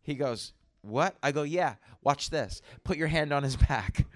[0.03, 1.75] He goes, "What?" I go, "Yeah.
[2.03, 2.63] Watch this.
[2.85, 4.07] Put your hand on his back."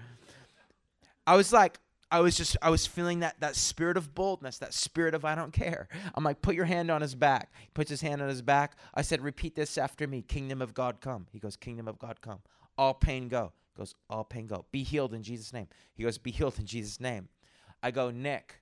[1.25, 1.79] I was like,
[2.11, 5.35] I was just I was feeling that that spirit of boldness, that spirit of I
[5.35, 5.87] don't care.
[6.13, 7.53] I'm like, put your hand on his back.
[7.61, 8.75] He puts his hand on his back.
[8.93, 10.21] I said, repeat this after me.
[10.21, 11.27] Kingdom of God come.
[11.31, 12.39] He goes, Kingdom of God come
[12.77, 13.51] all pain go.
[13.73, 14.65] He goes, all pain go.
[14.71, 15.67] Be healed in Jesus' name.
[15.95, 17.29] He goes, be healed in Jesus' name.
[17.81, 18.61] I go, Nick,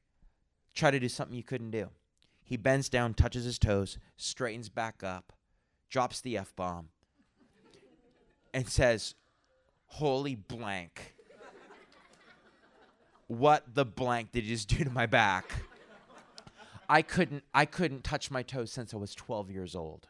[0.74, 1.90] try to do something you couldn't do.
[2.44, 5.32] He bends down, touches his toes, straightens back up,
[5.90, 6.90] drops the F bomb,
[8.54, 9.16] and says,
[9.86, 11.16] Holy blank.
[13.28, 15.50] What the blank did you just do to my back?
[16.90, 20.08] I couldn't I couldn't touch my toes since I was 12 years old.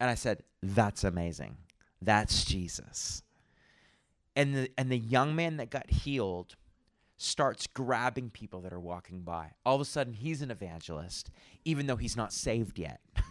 [0.00, 1.58] And I said, That's amazing.
[2.00, 3.22] That's Jesus.
[4.34, 6.56] And the and the young man that got healed
[7.16, 9.52] starts grabbing people that are walking by.
[9.64, 11.30] All of a sudden he's an evangelist
[11.64, 13.00] even though he's not saved yet.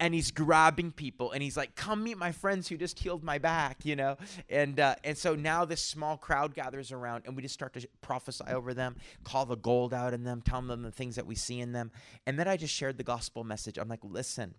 [0.00, 3.38] and he's grabbing people and he's like come meet my friends who just healed my
[3.38, 4.16] back you know
[4.48, 7.88] and uh, and so now this small crowd gathers around and we just start to
[8.00, 11.34] prophesy over them call the gold out in them tell them the things that we
[11.34, 11.90] see in them
[12.26, 14.54] and then i just shared the gospel message i'm like listen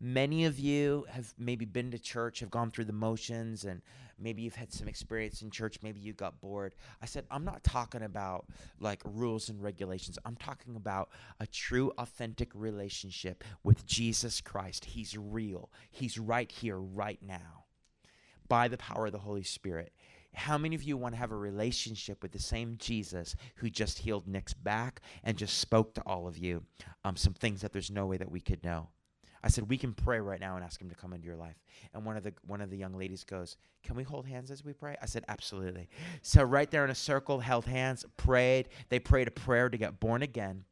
[0.00, 3.82] Many of you have maybe been to church, have gone through the motions, and
[4.16, 5.80] maybe you've had some experience in church.
[5.82, 6.76] Maybe you got bored.
[7.02, 8.46] I said, I'm not talking about
[8.78, 10.16] like rules and regulations.
[10.24, 14.84] I'm talking about a true, authentic relationship with Jesus Christ.
[14.84, 17.64] He's real, He's right here, right now,
[18.48, 19.92] by the power of the Holy Spirit.
[20.32, 23.98] How many of you want to have a relationship with the same Jesus who just
[23.98, 26.62] healed Nick's back and just spoke to all of you
[27.02, 28.88] um, some things that there's no way that we could know?
[29.42, 31.56] I said, "We can pray right now and ask him to come into your life."
[31.94, 34.64] And one of the one of the young ladies goes, "Can we hold hands as
[34.64, 35.88] we pray?" I said, "Absolutely."
[36.22, 38.68] So right there in a circle, held hands, prayed.
[38.88, 40.64] They prayed a prayer to get born again,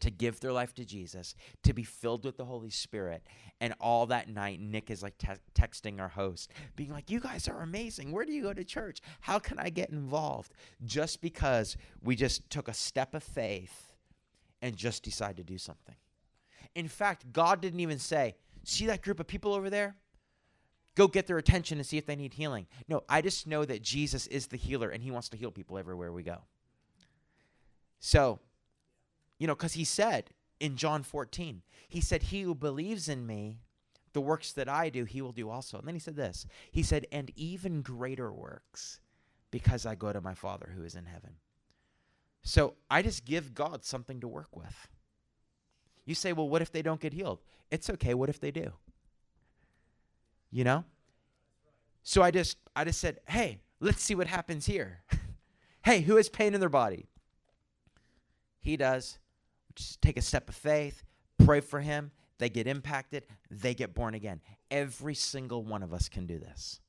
[0.00, 3.26] to give their life to Jesus, to be filled with the Holy Spirit.
[3.60, 7.48] And all that night, Nick is like te- texting our host, being like, "You guys
[7.48, 8.12] are amazing.
[8.12, 9.00] Where do you go to church?
[9.20, 10.52] How can I get involved?"
[10.84, 13.92] Just because we just took a step of faith
[14.60, 15.96] and just decided to do something.
[16.74, 18.34] In fact, God didn't even say,
[18.64, 19.96] see that group of people over there?
[20.94, 22.66] Go get their attention and see if they need healing.
[22.88, 25.76] No, I just know that Jesus is the healer and he wants to heal people
[25.76, 26.38] everywhere we go.
[27.98, 28.38] So,
[29.38, 33.58] you know, because he said in John 14, he said, He who believes in me,
[34.12, 35.78] the works that I do, he will do also.
[35.78, 39.00] And then he said this He said, And even greater works
[39.50, 41.30] because I go to my Father who is in heaven.
[42.42, 44.88] So I just give God something to work with.
[46.04, 47.40] You say, well, what if they don't get healed?
[47.70, 48.14] It's okay.
[48.14, 48.72] What if they do?
[50.50, 50.84] You know?
[52.02, 55.00] So I just I just said, hey, let's see what happens here.
[55.84, 57.06] hey, who has pain in their body?
[58.60, 59.18] He does.
[59.74, 61.02] Just take a step of faith,
[61.44, 62.10] pray for him.
[62.38, 64.40] They get impacted, they get born again.
[64.70, 66.80] Every single one of us can do this.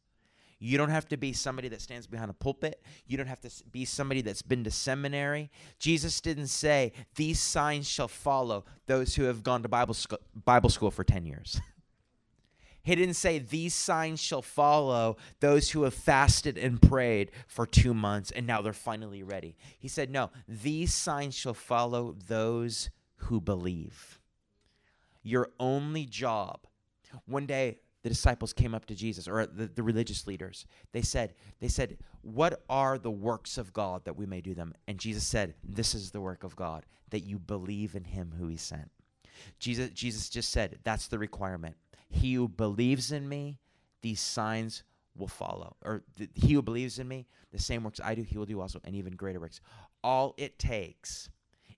[0.59, 2.81] You don't have to be somebody that stands behind a pulpit.
[3.05, 5.51] You don't have to be somebody that's been to seminary.
[5.79, 10.69] Jesus didn't say, These signs shall follow those who have gone to Bible, sco- Bible
[10.69, 11.59] school for 10 years.
[12.83, 17.93] he didn't say, These signs shall follow those who have fasted and prayed for two
[17.93, 19.57] months and now they're finally ready.
[19.77, 24.19] He said, No, these signs shall follow those who believe.
[25.21, 26.61] Your only job.
[27.25, 30.67] One day, the disciples came up to Jesus or the, the religious leaders.
[30.91, 34.75] They said, they said, What are the works of God that we may do them?
[34.87, 38.47] And Jesus said, This is the work of God, that you believe in him who
[38.47, 38.91] he sent.
[39.57, 41.77] Jesus, Jesus just said, That's the requirement.
[42.07, 43.57] He who believes in me,
[44.03, 44.83] these signs
[45.17, 45.75] will follow.
[45.83, 46.03] Or
[46.35, 48.95] he who believes in me, the same works I do, he will do also, and
[48.95, 49.61] even greater works.
[50.03, 51.31] All it takes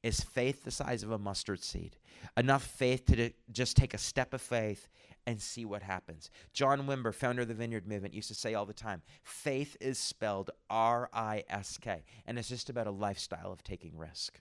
[0.04, 1.96] is faith the size of a mustard seed.
[2.36, 4.90] Enough faith to just take a step of faith
[5.28, 6.32] and see what happens.
[6.54, 10.00] John Wimber, founder of the Vineyard Movement, used to say all the time faith is
[10.00, 14.40] spelled R I S K, and it's just about a lifestyle of taking risk.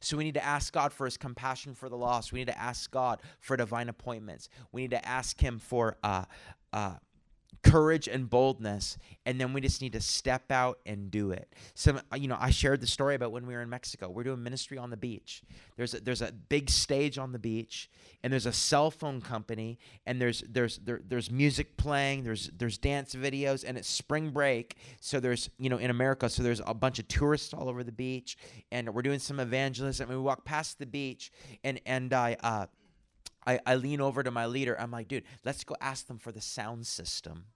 [0.00, 2.32] So we need to ask God for his compassion for the lost.
[2.32, 4.50] We need to ask God for divine appointments.
[4.70, 6.24] We need to ask him for uh,
[6.72, 6.96] uh,
[7.62, 11.54] courage and boldness and then we just need to step out and do it.
[11.74, 14.08] Some you know i shared the story about when we were in mexico.
[14.08, 15.42] We're doing ministry on the beach.
[15.76, 17.90] There's a, there's a big stage on the beach
[18.22, 22.78] and there's a cell phone company and there's there's there, there's music playing there's there's
[22.78, 24.76] dance videos and it's spring break.
[25.00, 27.92] So there's you know in america so there's a bunch of tourists all over the
[27.92, 28.36] beach
[28.70, 31.32] and we're doing some evangelism and we walk past the beach
[31.64, 32.66] and and i uh
[33.46, 34.78] I, I lean over to my leader.
[34.78, 37.46] I'm like, dude, let's go ask them for the sound system.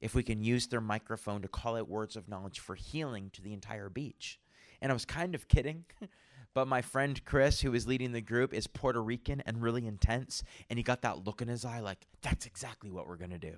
[0.00, 3.42] If we can use their microphone to call out words of knowledge for healing to
[3.42, 4.38] the entire beach.
[4.82, 5.84] And I was kind of kidding,
[6.54, 10.42] but my friend Chris, who is leading the group, is Puerto Rican and really intense.
[10.68, 13.38] And he got that look in his eye like, that's exactly what we're going to
[13.38, 13.54] do.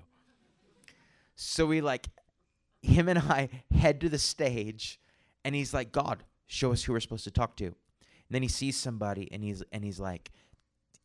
[1.35, 2.09] So we like,
[2.83, 5.01] him and I head to the stage,
[5.45, 7.67] and he's like, God, show us who we're supposed to talk to.
[7.67, 7.75] And
[8.31, 10.31] then he sees somebody, and he's and he's like,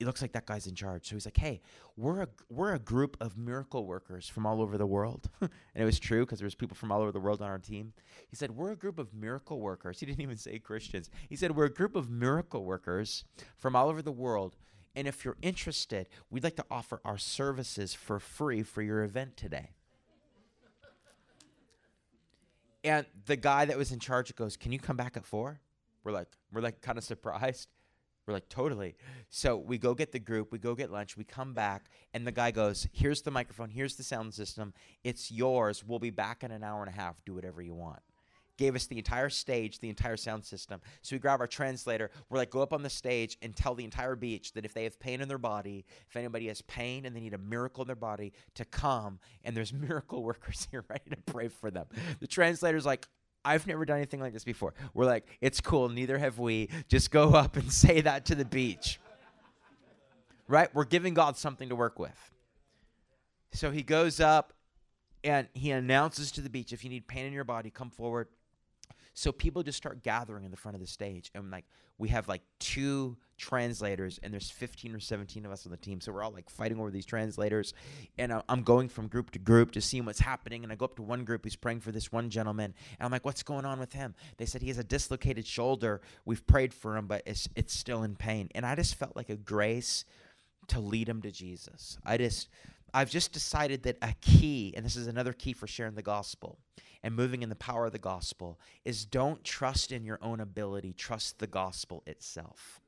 [0.01, 1.07] it looks like that guy's in charge.
[1.07, 1.61] So he's like, "Hey,
[1.95, 5.85] we're a we're a group of miracle workers from all over the world," and it
[5.85, 7.93] was true because there was people from all over the world on our team.
[8.27, 11.09] He said, "We're a group of miracle workers." He didn't even say Christians.
[11.29, 13.23] He said, "We're a group of miracle workers
[13.57, 14.57] from all over the world."
[14.95, 19.37] And if you're interested, we'd like to offer our services for free for your event
[19.37, 19.69] today.
[22.83, 25.61] And the guy that was in charge goes, "Can you come back at 4?"
[26.03, 27.69] We're like, we're like kind of surprised.
[28.25, 28.95] We're like, totally.
[29.29, 32.31] So we go get the group, we go get lunch, we come back, and the
[32.31, 34.73] guy goes, Here's the microphone, here's the sound system.
[35.03, 35.83] It's yours.
[35.83, 37.23] We'll be back in an hour and a half.
[37.25, 37.99] Do whatever you want.
[38.57, 40.81] Gave us the entire stage, the entire sound system.
[41.01, 42.11] So we grab our translator.
[42.29, 44.83] We're like, go up on the stage and tell the entire beach that if they
[44.83, 47.87] have pain in their body, if anybody has pain and they need a miracle in
[47.87, 49.19] their body, to come.
[49.43, 51.87] And there's miracle workers here ready to pray for them.
[52.19, 53.07] The translator's like,
[53.43, 54.73] I've never done anything like this before.
[54.93, 56.69] We're like, it's cool, neither have we.
[56.87, 58.99] Just go up and say that to the beach.
[60.47, 60.73] right?
[60.73, 62.31] We're giving God something to work with.
[63.53, 64.53] So he goes up
[65.23, 68.27] and he announces to the beach if you need pain in your body, come forward.
[69.13, 71.31] So people just start gathering in the front of the stage.
[71.35, 71.65] And like
[71.97, 75.99] we have like two translators and there's 15 or 17 of us on the team.
[75.99, 77.73] So we're all like fighting over these translators
[78.17, 80.95] and i'm going from group to group to seeing what's happening and i go up
[80.95, 83.79] to one group who's praying for this one gentleman and i'm like what's going on
[83.79, 84.13] with him?
[84.37, 86.01] They said he has a dislocated shoulder.
[86.25, 88.49] We've prayed for him but it's it's still in pain.
[88.53, 90.05] And i just felt like a grace
[90.67, 91.97] to lead him to jesus.
[92.05, 92.47] I just
[92.93, 96.59] i've just decided that a key and this is another key for sharing the gospel
[97.03, 100.93] and moving in the power of the gospel is don't trust in your own ability
[100.93, 102.81] trust the gospel itself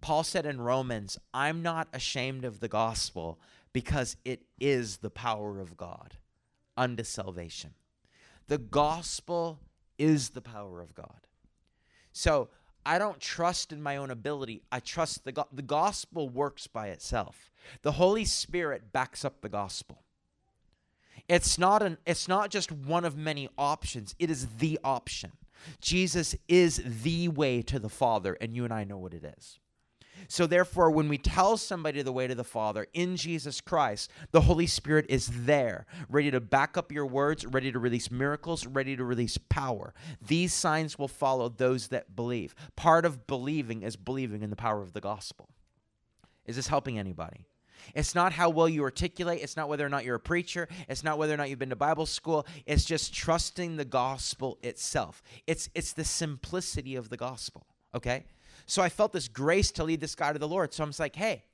[0.00, 3.40] Paul said in Romans, I'm not ashamed of the gospel
[3.72, 6.14] because it is the power of God
[6.76, 7.74] unto salvation.
[8.46, 9.58] The gospel
[9.98, 11.26] is the power of God.
[12.12, 12.48] So
[12.84, 14.62] I don't trust in my own ability.
[14.70, 17.50] I trust the go- the gospel works by itself.
[17.82, 20.02] The Holy Spirit backs up the gospel.
[21.28, 24.14] It's not an it's not just one of many options.
[24.18, 25.32] It is the option.
[25.80, 29.58] Jesus is the way to the Father and you and I know what it is.
[30.28, 34.40] So, therefore, when we tell somebody the way to the Father in Jesus Christ, the
[34.40, 38.96] Holy Spirit is there, ready to back up your words, ready to release miracles, ready
[38.96, 39.94] to release power.
[40.26, 42.54] These signs will follow those that believe.
[42.76, 45.48] Part of believing is believing in the power of the gospel.
[46.46, 47.46] Is this helping anybody?
[47.94, 49.40] It's not how well you articulate.
[49.42, 50.68] It's not whether or not you're a preacher.
[50.88, 52.46] It's not whether or not you've been to Bible school.
[52.66, 55.22] It's just trusting the gospel itself.
[55.46, 57.66] It's it's the simplicity of the gospel.
[57.94, 58.24] Okay?
[58.66, 60.74] So I felt this grace to lead this guy to the Lord.
[60.74, 61.44] So I'm just like, hey,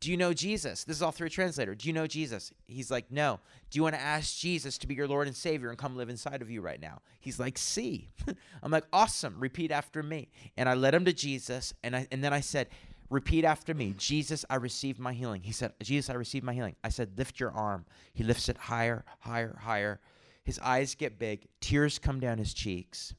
[0.00, 0.84] do you know Jesus?
[0.84, 1.74] This is all through a translator.
[1.74, 2.52] Do you know Jesus?
[2.66, 3.40] He's like, no.
[3.70, 6.10] Do you want to ask Jesus to be your Lord and Savior and come live
[6.10, 7.00] inside of you right now?
[7.20, 8.10] He's like, see.
[8.62, 9.36] I'm like, awesome.
[9.38, 10.28] Repeat after me.
[10.56, 11.72] And I led him to Jesus.
[11.82, 12.68] And I and then I said,
[13.10, 13.94] repeat after me.
[13.96, 15.42] Jesus, I received my healing.
[15.42, 16.76] He said, Jesus, I received my healing.
[16.82, 17.84] I said, lift your arm.
[18.14, 20.00] He lifts it higher, higher, higher.
[20.44, 21.46] His eyes get big.
[21.60, 23.14] Tears come down his cheeks.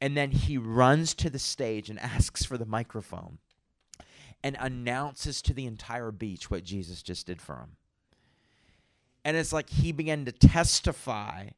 [0.00, 3.38] And then he runs to the stage and asks for the microphone
[4.42, 7.76] and announces to the entire beach what Jesus just did for him.
[9.24, 11.48] And it's like he began to testify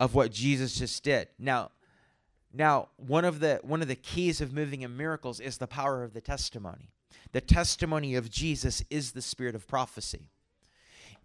[0.00, 1.28] of what Jesus just did.
[1.38, 1.70] Now,
[2.52, 6.02] now one of the one of the keys of moving in miracles is the power
[6.02, 6.91] of the testimony.
[7.32, 10.28] The testimony of Jesus is the spirit of prophecy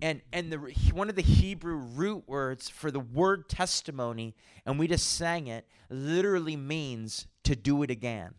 [0.01, 0.57] and and the
[0.93, 4.35] one of the Hebrew root words for the word testimony,
[4.65, 8.33] and we just sang it, literally means to do it again.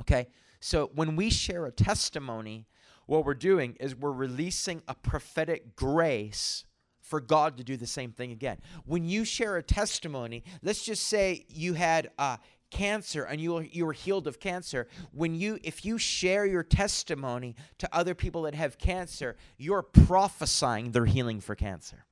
[0.00, 0.28] Okay,
[0.60, 2.66] so when we share a testimony,
[3.06, 6.64] what we're doing is we're releasing a prophetic grace
[7.00, 8.56] for God to do the same thing again.
[8.86, 12.38] When you share a testimony, let's just say you had uh,
[12.74, 17.54] cancer and you you were healed of cancer when you if you share your testimony
[17.78, 22.04] to other people that have cancer you're prophesying their healing for cancer.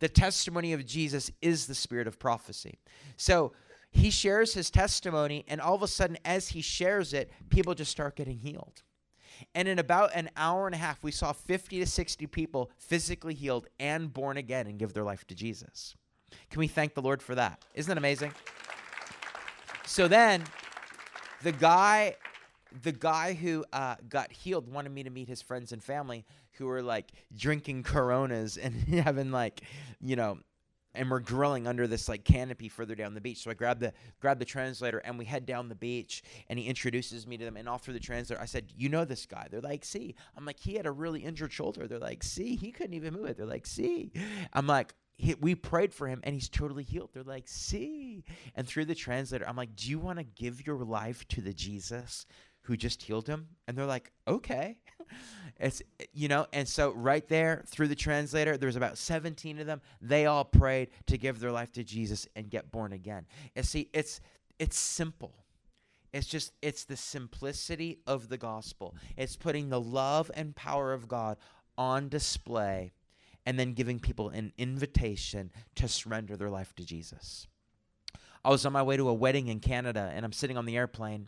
[0.00, 2.80] The testimony of Jesus is the spirit of prophecy.
[3.16, 3.52] So
[3.92, 7.92] he shares his testimony and all of a sudden as he shares it people just
[7.92, 8.82] start getting healed.
[9.54, 13.34] And in about an hour and a half we saw 50 to 60 people physically
[13.34, 15.94] healed and born again and give their life to Jesus.
[16.50, 17.64] Can we thank the Lord for that?
[17.74, 18.32] Isn't that amazing
[19.90, 20.44] so then
[21.42, 22.14] the guy
[22.84, 26.66] the guy who uh, got healed wanted me to meet his friends and family who
[26.66, 29.62] were like drinking coronas and having like
[30.00, 30.38] you know
[30.94, 33.42] and we're grilling under this like canopy further down the beach.
[33.42, 36.66] So i grab the grab the translator and we head down the beach and he
[36.66, 39.48] introduces me to them and all through the translator i said you know this guy?
[39.50, 40.14] They're like see.
[40.36, 41.88] I'm like he had a really injured shoulder.
[41.88, 43.36] They're like see he couldn't even move it.
[43.36, 44.12] They're like see.
[44.52, 47.10] I'm like he, we prayed for him and he's totally healed.
[47.12, 48.24] They're like, see.
[48.54, 51.52] And through the translator, I'm like, do you want to give your life to the
[51.52, 52.24] Jesus
[52.62, 53.48] who just healed him?
[53.68, 54.78] And they're like, okay.
[55.60, 55.82] it's,
[56.14, 59.82] you know, and so right there through the translator, there's about 17 of them.
[60.00, 63.26] They all prayed to give their life to Jesus and get born again.
[63.54, 64.22] And see, it's,
[64.58, 65.34] it's simple.
[66.14, 68.96] It's just, it's the simplicity of the gospel.
[69.18, 71.36] It's putting the love and power of God
[71.76, 72.92] on display
[73.50, 77.48] and then giving people an invitation to surrender their life to Jesus.
[78.44, 80.76] I was on my way to a wedding in Canada, and I'm sitting on the
[80.76, 81.26] airplane,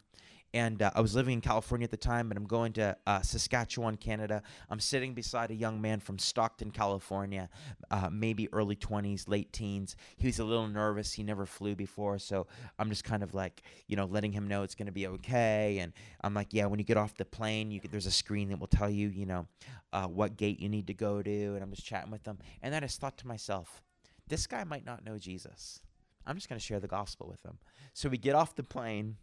[0.55, 3.23] and uh, I was living in California at the time, and I'm going to uh,
[3.23, 4.43] Saskatchewan, Canada.
[4.69, 7.49] I'm sitting beside a young man from Stockton, California,
[7.91, 9.97] uh, maybe early 20s, late teens.
[10.17, 11.13] He was a little nervous.
[11.13, 12.47] He never flew before, so
[12.79, 15.79] I'm just kind of like, you know, letting him know it's going to be okay.
[15.81, 18.61] And I'm like, yeah, when you get off the plane, you there's a screen that
[18.61, 19.47] will tell you, you know,
[19.93, 21.55] uh, what gate you need to go to.
[21.55, 23.83] And I'm just chatting with them, and then I just thought to myself,
[24.29, 25.81] this guy might not know Jesus.
[26.27, 27.59] I'm just going to share the gospel with him.
[27.95, 29.17] So we get off the plane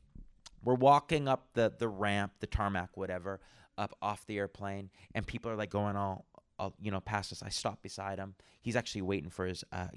[0.64, 3.40] we're walking up the the ramp, the tarmac, whatever,
[3.78, 6.26] up off the airplane, and people are like going all,
[6.58, 7.42] all you know, past us.
[7.44, 8.36] I stop beside him.
[8.62, 9.88] He's actually waiting for his uh,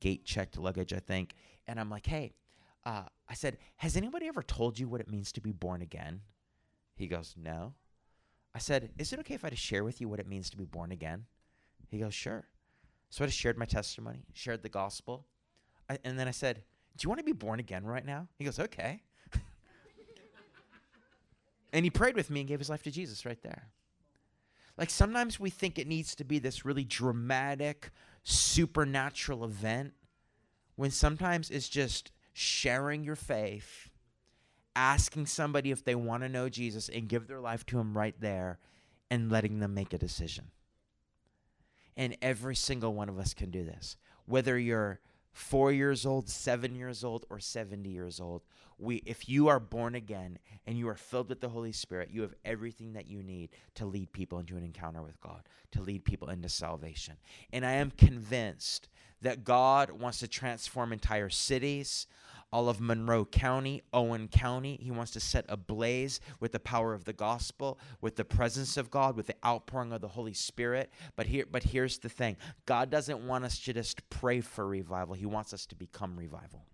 [0.00, 1.34] gate checked luggage, I think.
[1.66, 2.34] And I'm like, hey,
[2.84, 6.20] uh, I said, has anybody ever told you what it means to be born again?
[6.94, 7.74] He goes, no.
[8.54, 10.56] I said, is it okay if I just share with you what it means to
[10.56, 11.26] be born again?
[11.88, 12.46] He goes, sure.
[13.10, 15.26] So I just shared my testimony, shared the gospel.
[15.90, 16.62] I, and then I said,
[16.96, 18.28] do you want to be born again right now?
[18.38, 19.02] He goes, okay.
[21.76, 23.68] And he prayed with me and gave his life to Jesus right there.
[24.78, 27.90] Like sometimes we think it needs to be this really dramatic,
[28.22, 29.92] supernatural event,
[30.76, 33.90] when sometimes it's just sharing your faith,
[34.74, 38.18] asking somebody if they want to know Jesus and give their life to him right
[38.18, 38.58] there,
[39.10, 40.46] and letting them make a decision.
[41.94, 43.98] And every single one of us can do this.
[44.24, 45.00] Whether you're
[45.36, 48.40] four years old, seven years old, or 70 years old.
[48.78, 52.22] We, if you are born again and you are filled with the Holy Spirit, you
[52.22, 56.06] have everything that you need to lead people into an encounter with God, to lead
[56.06, 57.16] people into salvation.
[57.52, 58.88] And I am convinced
[59.20, 62.06] that God wants to transform entire cities,
[62.52, 64.78] all of Monroe County, Owen County.
[64.80, 68.90] He wants to set ablaze with the power of the gospel, with the presence of
[68.90, 70.90] God, with the outpouring of the Holy Spirit.
[71.16, 72.36] But here but here's the thing.
[72.64, 75.14] God doesn't want us to just pray for revival.
[75.14, 76.64] He wants us to become revival.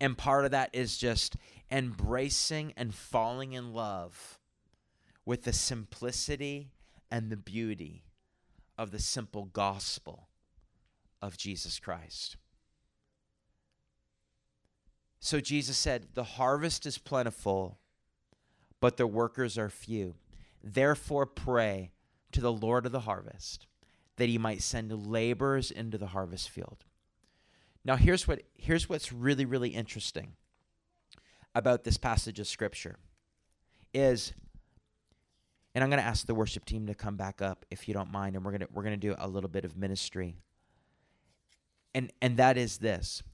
[0.00, 1.36] And part of that is just
[1.70, 4.38] embracing and falling in love
[5.24, 6.70] with the simplicity
[7.10, 8.04] and the beauty
[8.78, 10.28] of the simple gospel
[11.22, 12.36] of Jesus Christ.
[15.26, 17.80] So Jesus said, The harvest is plentiful,
[18.78, 20.14] but the workers are few.
[20.62, 21.90] Therefore, pray
[22.30, 23.66] to the Lord of the harvest
[24.18, 26.84] that he might send laborers into the harvest field.
[27.84, 30.34] Now, here's, what, here's what's really, really interesting
[31.56, 32.94] about this passage of Scripture
[33.92, 34.32] is,
[35.74, 38.12] and I'm going to ask the worship team to come back up if you don't
[38.12, 40.36] mind, and we're going to we're going to do a little bit of ministry.
[41.96, 43.24] And, and that is this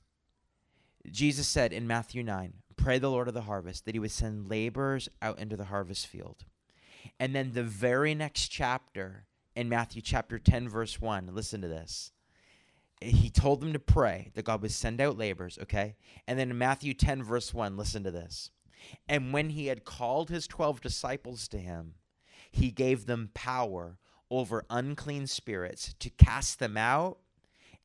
[1.11, 4.48] Jesus said in Matthew 9, Pray the Lord of the harvest that he would send
[4.48, 6.44] laborers out into the harvest field.
[7.18, 12.12] And then the very next chapter, in Matthew chapter 10, verse 1, listen to this.
[13.00, 15.96] He told them to pray that God would send out laborers, okay?
[16.28, 18.50] And then in Matthew 10, verse 1, listen to this.
[19.09, 21.94] And when he had called his 12 disciples to him,
[22.50, 23.98] he gave them power
[24.30, 27.18] over unclean spirits to cast them out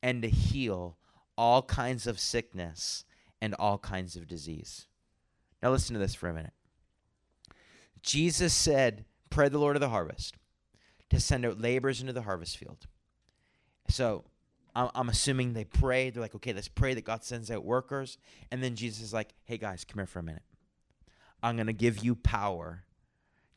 [0.04, 0.98] and to heal
[1.38, 3.06] all kinds of sickness
[3.42, 4.88] and all kinds of disease.
[5.62, 6.54] Now, listen to this for a minute.
[8.02, 10.36] Jesus said, Pray the Lord of the harvest
[11.10, 12.88] to send out laborers into the harvest field.
[13.90, 14.26] So,
[14.78, 16.12] I'm, assuming they pray.
[16.12, 18.20] They're like, okay, let's pray that God sends out workers.
[18.52, 20.44] And then Jesus is like, hey guys, come here for a minute.
[21.42, 22.84] I'm going to give you power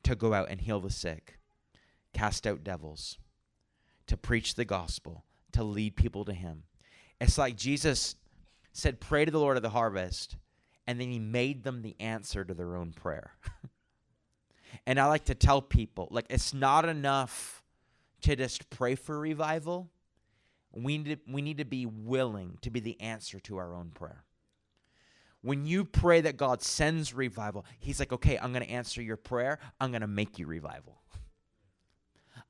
[0.02, 1.38] to go out and heal the sick,
[2.14, 3.18] cast out devils,
[4.06, 6.62] to preach the gospel, to lead people to Him.
[7.20, 8.16] It's like Jesus
[8.72, 10.36] said, pray to the Lord of the harvest,
[10.86, 13.32] and then He made them the answer to their own prayer.
[14.86, 17.62] and I like to tell people, like, it's not enough
[18.22, 19.90] to just pray for revival.
[20.72, 23.90] We need, to, we need to be willing to be the answer to our own
[23.90, 24.24] prayer.
[25.42, 29.16] When you pray that God sends revival, He's like, okay, I'm going to answer your
[29.16, 29.58] prayer.
[29.80, 31.00] I'm going to make you revival.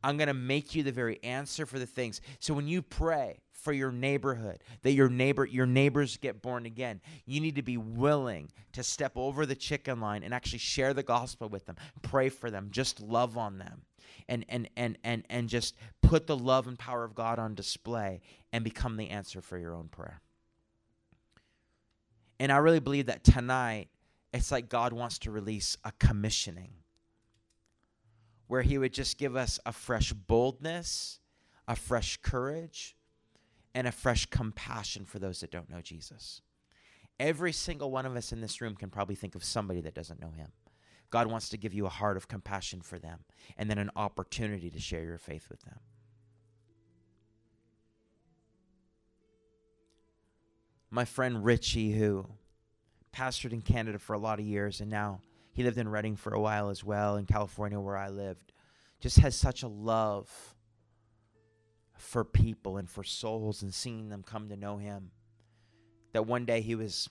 [0.02, 2.20] I'm going to make you the very answer for the things.
[2.38, 7.00] So when you pray for your neighborhood, that your neighbor your neighbors get born again,
[7.26, 11.02] you need to be willing to step over the chicken line and actually share the
[11.02, 11.76] gospel with them.
[12.02, 13.82] Pray for them, just love on them.
[14.28, 18.20] And and and and and just put the love and power of God on display
[18.52, 20.20] and become the answer for your own prayer.
[22.38, 23.88] And I really believe that tonight
[24.32, 26.70] it's like God wants to release a commissioning
[28.50, 31.20] where He would just give us a fresh boldness,
[31.68, 32.96] a fresh courage,
[33.74, 36.42] and a fresh compassion for those that don't know Jesus.
[37.18, 40.20] Every single one of us in this room can probably think of somebody that doesn't
[40.20, 40.48] know Him.
[41.10, 43.20] God wants to give you a heart of compassion for them
[43.56, 45.78] and then an opportunity to share your faith with them.
[50.90, 52.26] my friend Richie, who
[53.14, 55.20] pastored in Canada for a lot of years, and now
[55.52, 58.52] he lived in Redding for a while as well, in California where I lived,
[59.00, 60.28] just has such a love
[61.96, 65.10] for people and for souls and seeing them come to know him.
[66.12, 67.08] That one day he was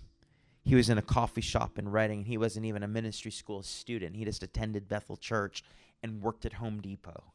[0.64, 2.20] he was in a coffee shop in Redding.
[2.20, 4.16] And he wasn't even a ministry school student.
[4.16, 5.64] He just attended Bethel Church
[6.04, 7.34] and worked at Home Depot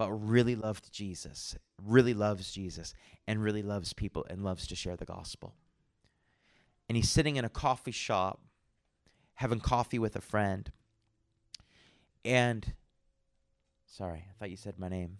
[0.00, 2.94] but really loved Jesus, really loves Jesus,
[3.26, 5.54] and really loves people and loves to share the gospel.
[6.88, 8.40] And he's sitting in a coffee shop
[9.40, 10.70] having coffee with a friend.
[12.26, 12.74] And,
[13.86, 15.16] sorry, I thought you said my name.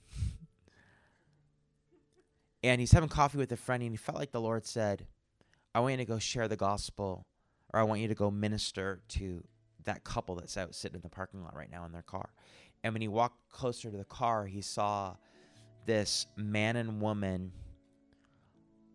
[2.62, 5.06] and he's having coffee with a friend, and he felt like the Lord said,
[5.74, 7.24] I want you to go share the gospel,
[7.72, 9.42] or I want you to go minister to
[9.84, 12.28] that couple that's out sitting in the parking lot right now in their car.
[12.84, 15.16] And when he walked closer to the car, he saw
[15.86, 17.52] this man and woman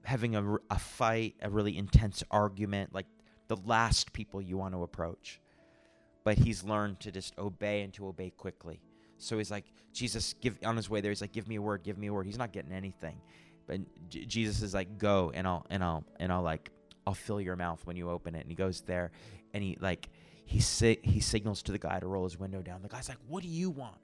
[0.03, 3.07] having a, a fight, a really intense argument, like
[3.48, 5.39] the last people you want to approach.
[6.24, 8.82] But he's learned to just obey and to obey quickly.
[9.18, 11.12] So he's like, Jesus, give on his way there.
[11.12, 12.26] He's like, give me a word, give me a word.
[12.26, 13.22] He's not getting anything,
[13.68, 13.80] but
[14.10, 16.72] J- Jesus is like, go and I'll and I'll and I'll like
[17.08, 18.41] I'll fill your mouth when you open it.
[18.41, 19.12] And he goes there,
[19.54, 20.10] and he like
[20.46, 22.82] he si- he signals to the guy to roll his window down.
[22.82, 23.98] The guy's like, "What do you want?"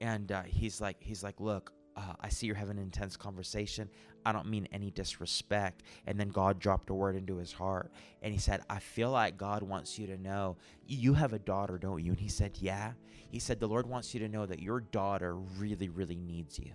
[0.00, 3.88] And uh, he's like, he's like, "Look, uh, I see you're having an intense conversation.
[4.24, 8.32] I don't mean any disrespect." And then God dropped a word into his heart, and
[8.32, 10.56] he said, "I feel like God wants you to know
[10.86, 12.92] you have a daughter, don't you?" And he said, "Yeah."
[13.30, 16.72] He said, "The Lord wants you to know that your daughter really, really needs you."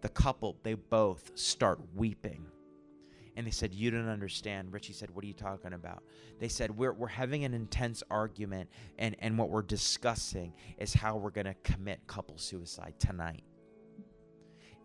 [0.00, 2.46] The couple, they both start weeping
[3.38, 4.72] and they said, You don't understand.
[4.72, 6.02] Richie said, What are you talking about?
[6.40, 8.68] They said, We're, we're having an intense argument,
[8.98, 13.44] and, and what we're discussing is how we're going to commit couple suicide tonight.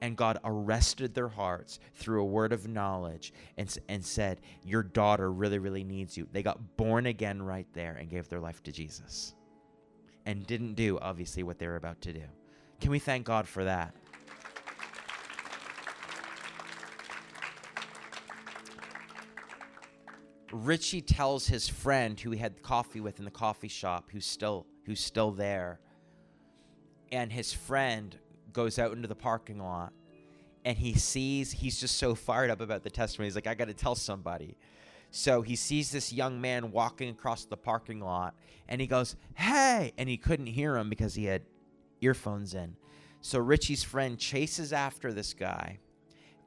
[0.04, 5.32] And God arrested their hearts through a word of knowledge and, and said, Your daughter
[5.32, 6.28] really, really needs you.
[6.30, 9.34] They got born again right there and gave their life to Jesus.
[10.26, 12.24] And didn't do, obviously, what they were about to do.
[12.82, 13.96] Can we thank God for that?
[20.52, 24.66] Richie tells his friend who he had coffee with in the coffee shop, who's still
[24.86, 25.80] who's still there,
[27.10, 28.18] and his friend
[28.54, 29.94] goes out into the parking lot,
[30.66, 33.28] and he sees he's just so fired up about the testimony.
[33.28, 34.58] He's like, I got to tell somebody.
[35.12, 38.36] So he sees this young man walking across the parking lot,
[38.68, 41.44] and he goes, "Hey!" And he couldn't hear him because he had
[42.02, 42.76] earphones in.
[43.22, 45.80] So Richie's friend chases after this guy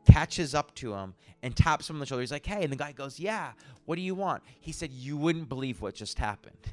[0.06, 2.22] catches up to him and taps him on the shoulder.
[2.22, 2.62] He's like, hey.
[2.62, 3.52] And the guy goes, yeah,
[3.84, 4.42] what do you want?
[4.60, 6.56] He said, you wouldn't believe what just happened.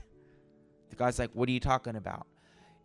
[0.89, 2.27] The guy's like, what are you talking about?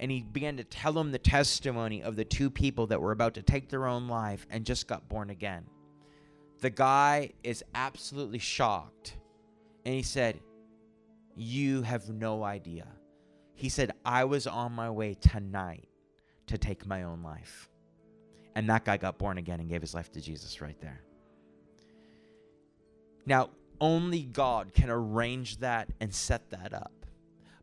[0.01, 3.35] And he began to tell him the testimony of the two people that were about
[3.35, 5.65] to take their own life and just got born again.
[6.61, 9.17] The guy is absolutely shocked.
[9.85, 10.41] And he said,
[11.37, 12.87] You have no idea.
[13.55, 15.89] He said, I was on my way tonight
[16.47, 17.69] to take my own life.
[18.55, 21.01] And that guy got born again and gave his life to Jesus right there.
[23.27, 26.98] Now, only God can arrange that and set that up.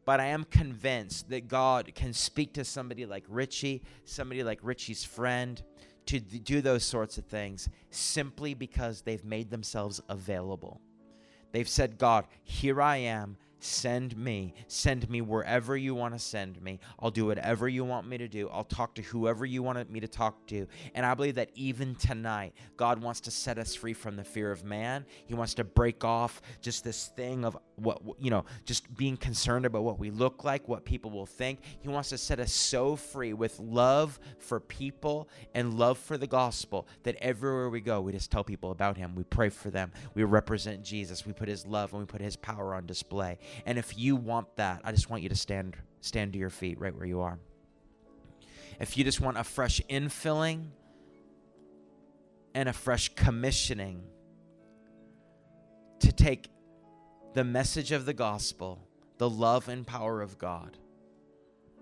[0.06, 5.04] But I am convinced that God can speak to somebody like Richie, somebody like Richie's
[5.04, 5.62] friend,
[6.06, 10.80] to do those sorts of things simply because they've made themselves available.
[11.52, 13.38] They've said, God, here I am.
[13.66, 14.54] Send me.
[14.68, 16.80] Send me wherever you want to send me.
[17.00, 18.48] I'll do whatever you want me to do.
[18.50, 20.68] I'll talk to whoever you want me to talk to.
[20.94, 24.52] And I believe that even tonight, God wants to set us free from the fear
[24.52, 25.04] of man.
[25.26, 29.66] He wants to break off just this thing of what, you know, just being concerned
[29.66, 31.60] about what we look like, what people will think.
[31.80, 36.28] He wants to set us so free with love for people and love for the
[36.28, 39.16] gospel that everywhere we go, we just tell people about Him.
[39.16, 39.92] We pray for them.
[40.14, 41.26] We represent Jesus.
[41.26, 43.40] We put His love and we put His power on display.
[43.66, 46.80] And if you want that, I just want you to stand stand to your feet
[46.80, 47.40] right where you are.
[48.80, 50.68] If you just want a fresh infilling
[52.54, 54.04] and a fresh commissioning
[56.00, 56.50] to take
[57.34, 58.88] the message of the gospel,
[59.18, 60.78] the love and power of God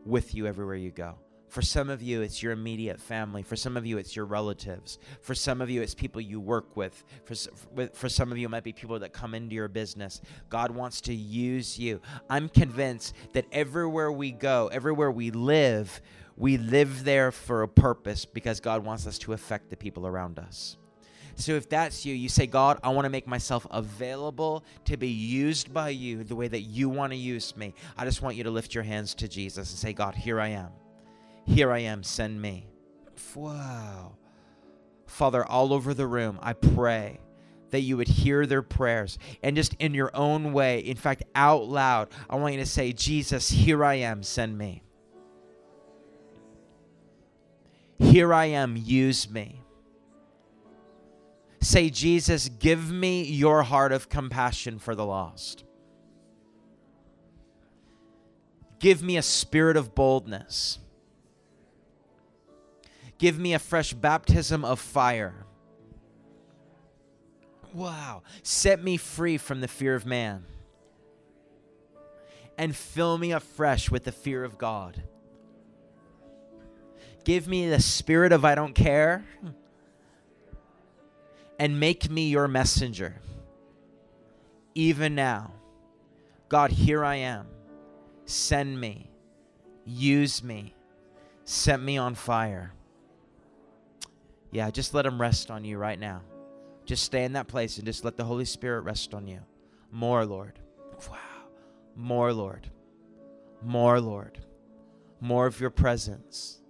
[0.06, 1.16] with you everywhere you go.
[1.54, 3.44] For some of you, it's your immediate family.
[3.44, 4.98] For some of you, it's your relatives.
[5.22, 7.06] For some of you, it's people you work with.
[7.26, 7.36] For,
[7.94, 10.20] for some of you, it might be people that come into your business.
[10.50, 12.02] God wants to use you.
[12.28, 16.02] I'm convinced that everywhere we go, everywhere we live,
[16.38, 20.40] we live there for a purpose because God wants us to affect the people around
[20.40, 20.78] us.
[21.36, 25.10] So if that's you, you say, God, I want to make myself available to be
[25.10, 27.76] used by you the way that you want to use me.
[27.96, 30.48] I just want you to lift your hands to Jesus and say, God, here I
[30.48, 30.72] am.
[31.46, 32.68] Here I am, send me.
[33.36, 34.14] Wow.
[35.06, 37.20] Father, all over the room, I pray
[37.72, 41.68] that you would hear their prayers and just in your own way, in fact, out
[41.68, 44.84] loud, I want you to say, Jesus, here I am, send me.
[48.00, 49.62] Here I am, use me.
[51.62, 55.64] Say, Jesus, give me your heart of compassion for the lost.
[58.80, 60.78] Give me a spirit of boldness.
[63.18, 65.46] Give me a fresh baptism of fire.
[67.74, 68.24] Wow.
[68.44, 70.46] Set me free from the fear of man.
[72.58, 75.04] And fill me afresh with the fear of God.
[77.24, 79.26] Give me the spirit of I don't care.
[81.58, 83.22] And make me your messenger.
[84.76, 85.52] Even now.
[86.50, 87.48] God, here I am.
[88.26, 89.10] Send me.
[89.86, 90.76] Use me.
[91.46, 92.74] Set me on fire.
[94.54, 96.22] Yeah, just let Him rest on you right now.
[96.86, 99.40] Just stay in that place and just let the Holy Spirit rest on you.
[99.92, 100.60] More, Lord.
[101.10, 101.18] Wow.
[101.96, 102.70] More, Lord.
[103.64, 104.38] More, Lord.
[105.20, 106.62] More of your presence.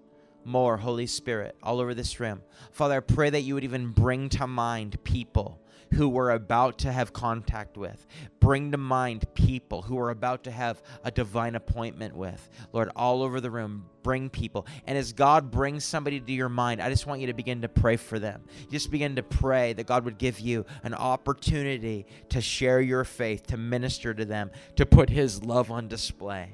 [0.46, 2.42] More, Holy Spirit, all over this room.
[2.72, 5.60] Father, I pray that you would even bring to mind people
[5.94, 8.06] who we're about to have contact with.
[8.40, 12.50] Bring to mind people who are about to have a divine appointment with.
[12.74, 14.68] Lord, all over the room, bring people.
[14.86, 17.70] And as God brings somebody to your mind, I just want you to begin to
[17.70, 18.44] pray for them.
[18.70, 23.48] Just begin to pray that God would give you an opportunity to share your faith,
[23.48, 26.54] to minister to them, to put His love on display.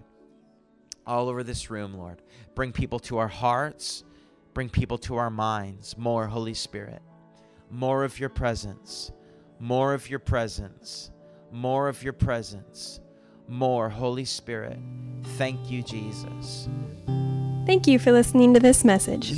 [1.08, 2.22] All over this room, Lord.
[2.54, 4.04] Bring people to our hearts,
[4.54, 5.98] bring people to our minds.
[5.98, 7.02] More, Holy Spirit.
[7.72, 9.12] More of your presence
[9.60, 11.12] more of your presence,
[11.52, 13.00] more of your presence,
[13.48, 14.78] more Holy Spirit.
[15.38, 16.68] Thank you, Jesus.
[17.66, 19.34] Thank you for listening to this message.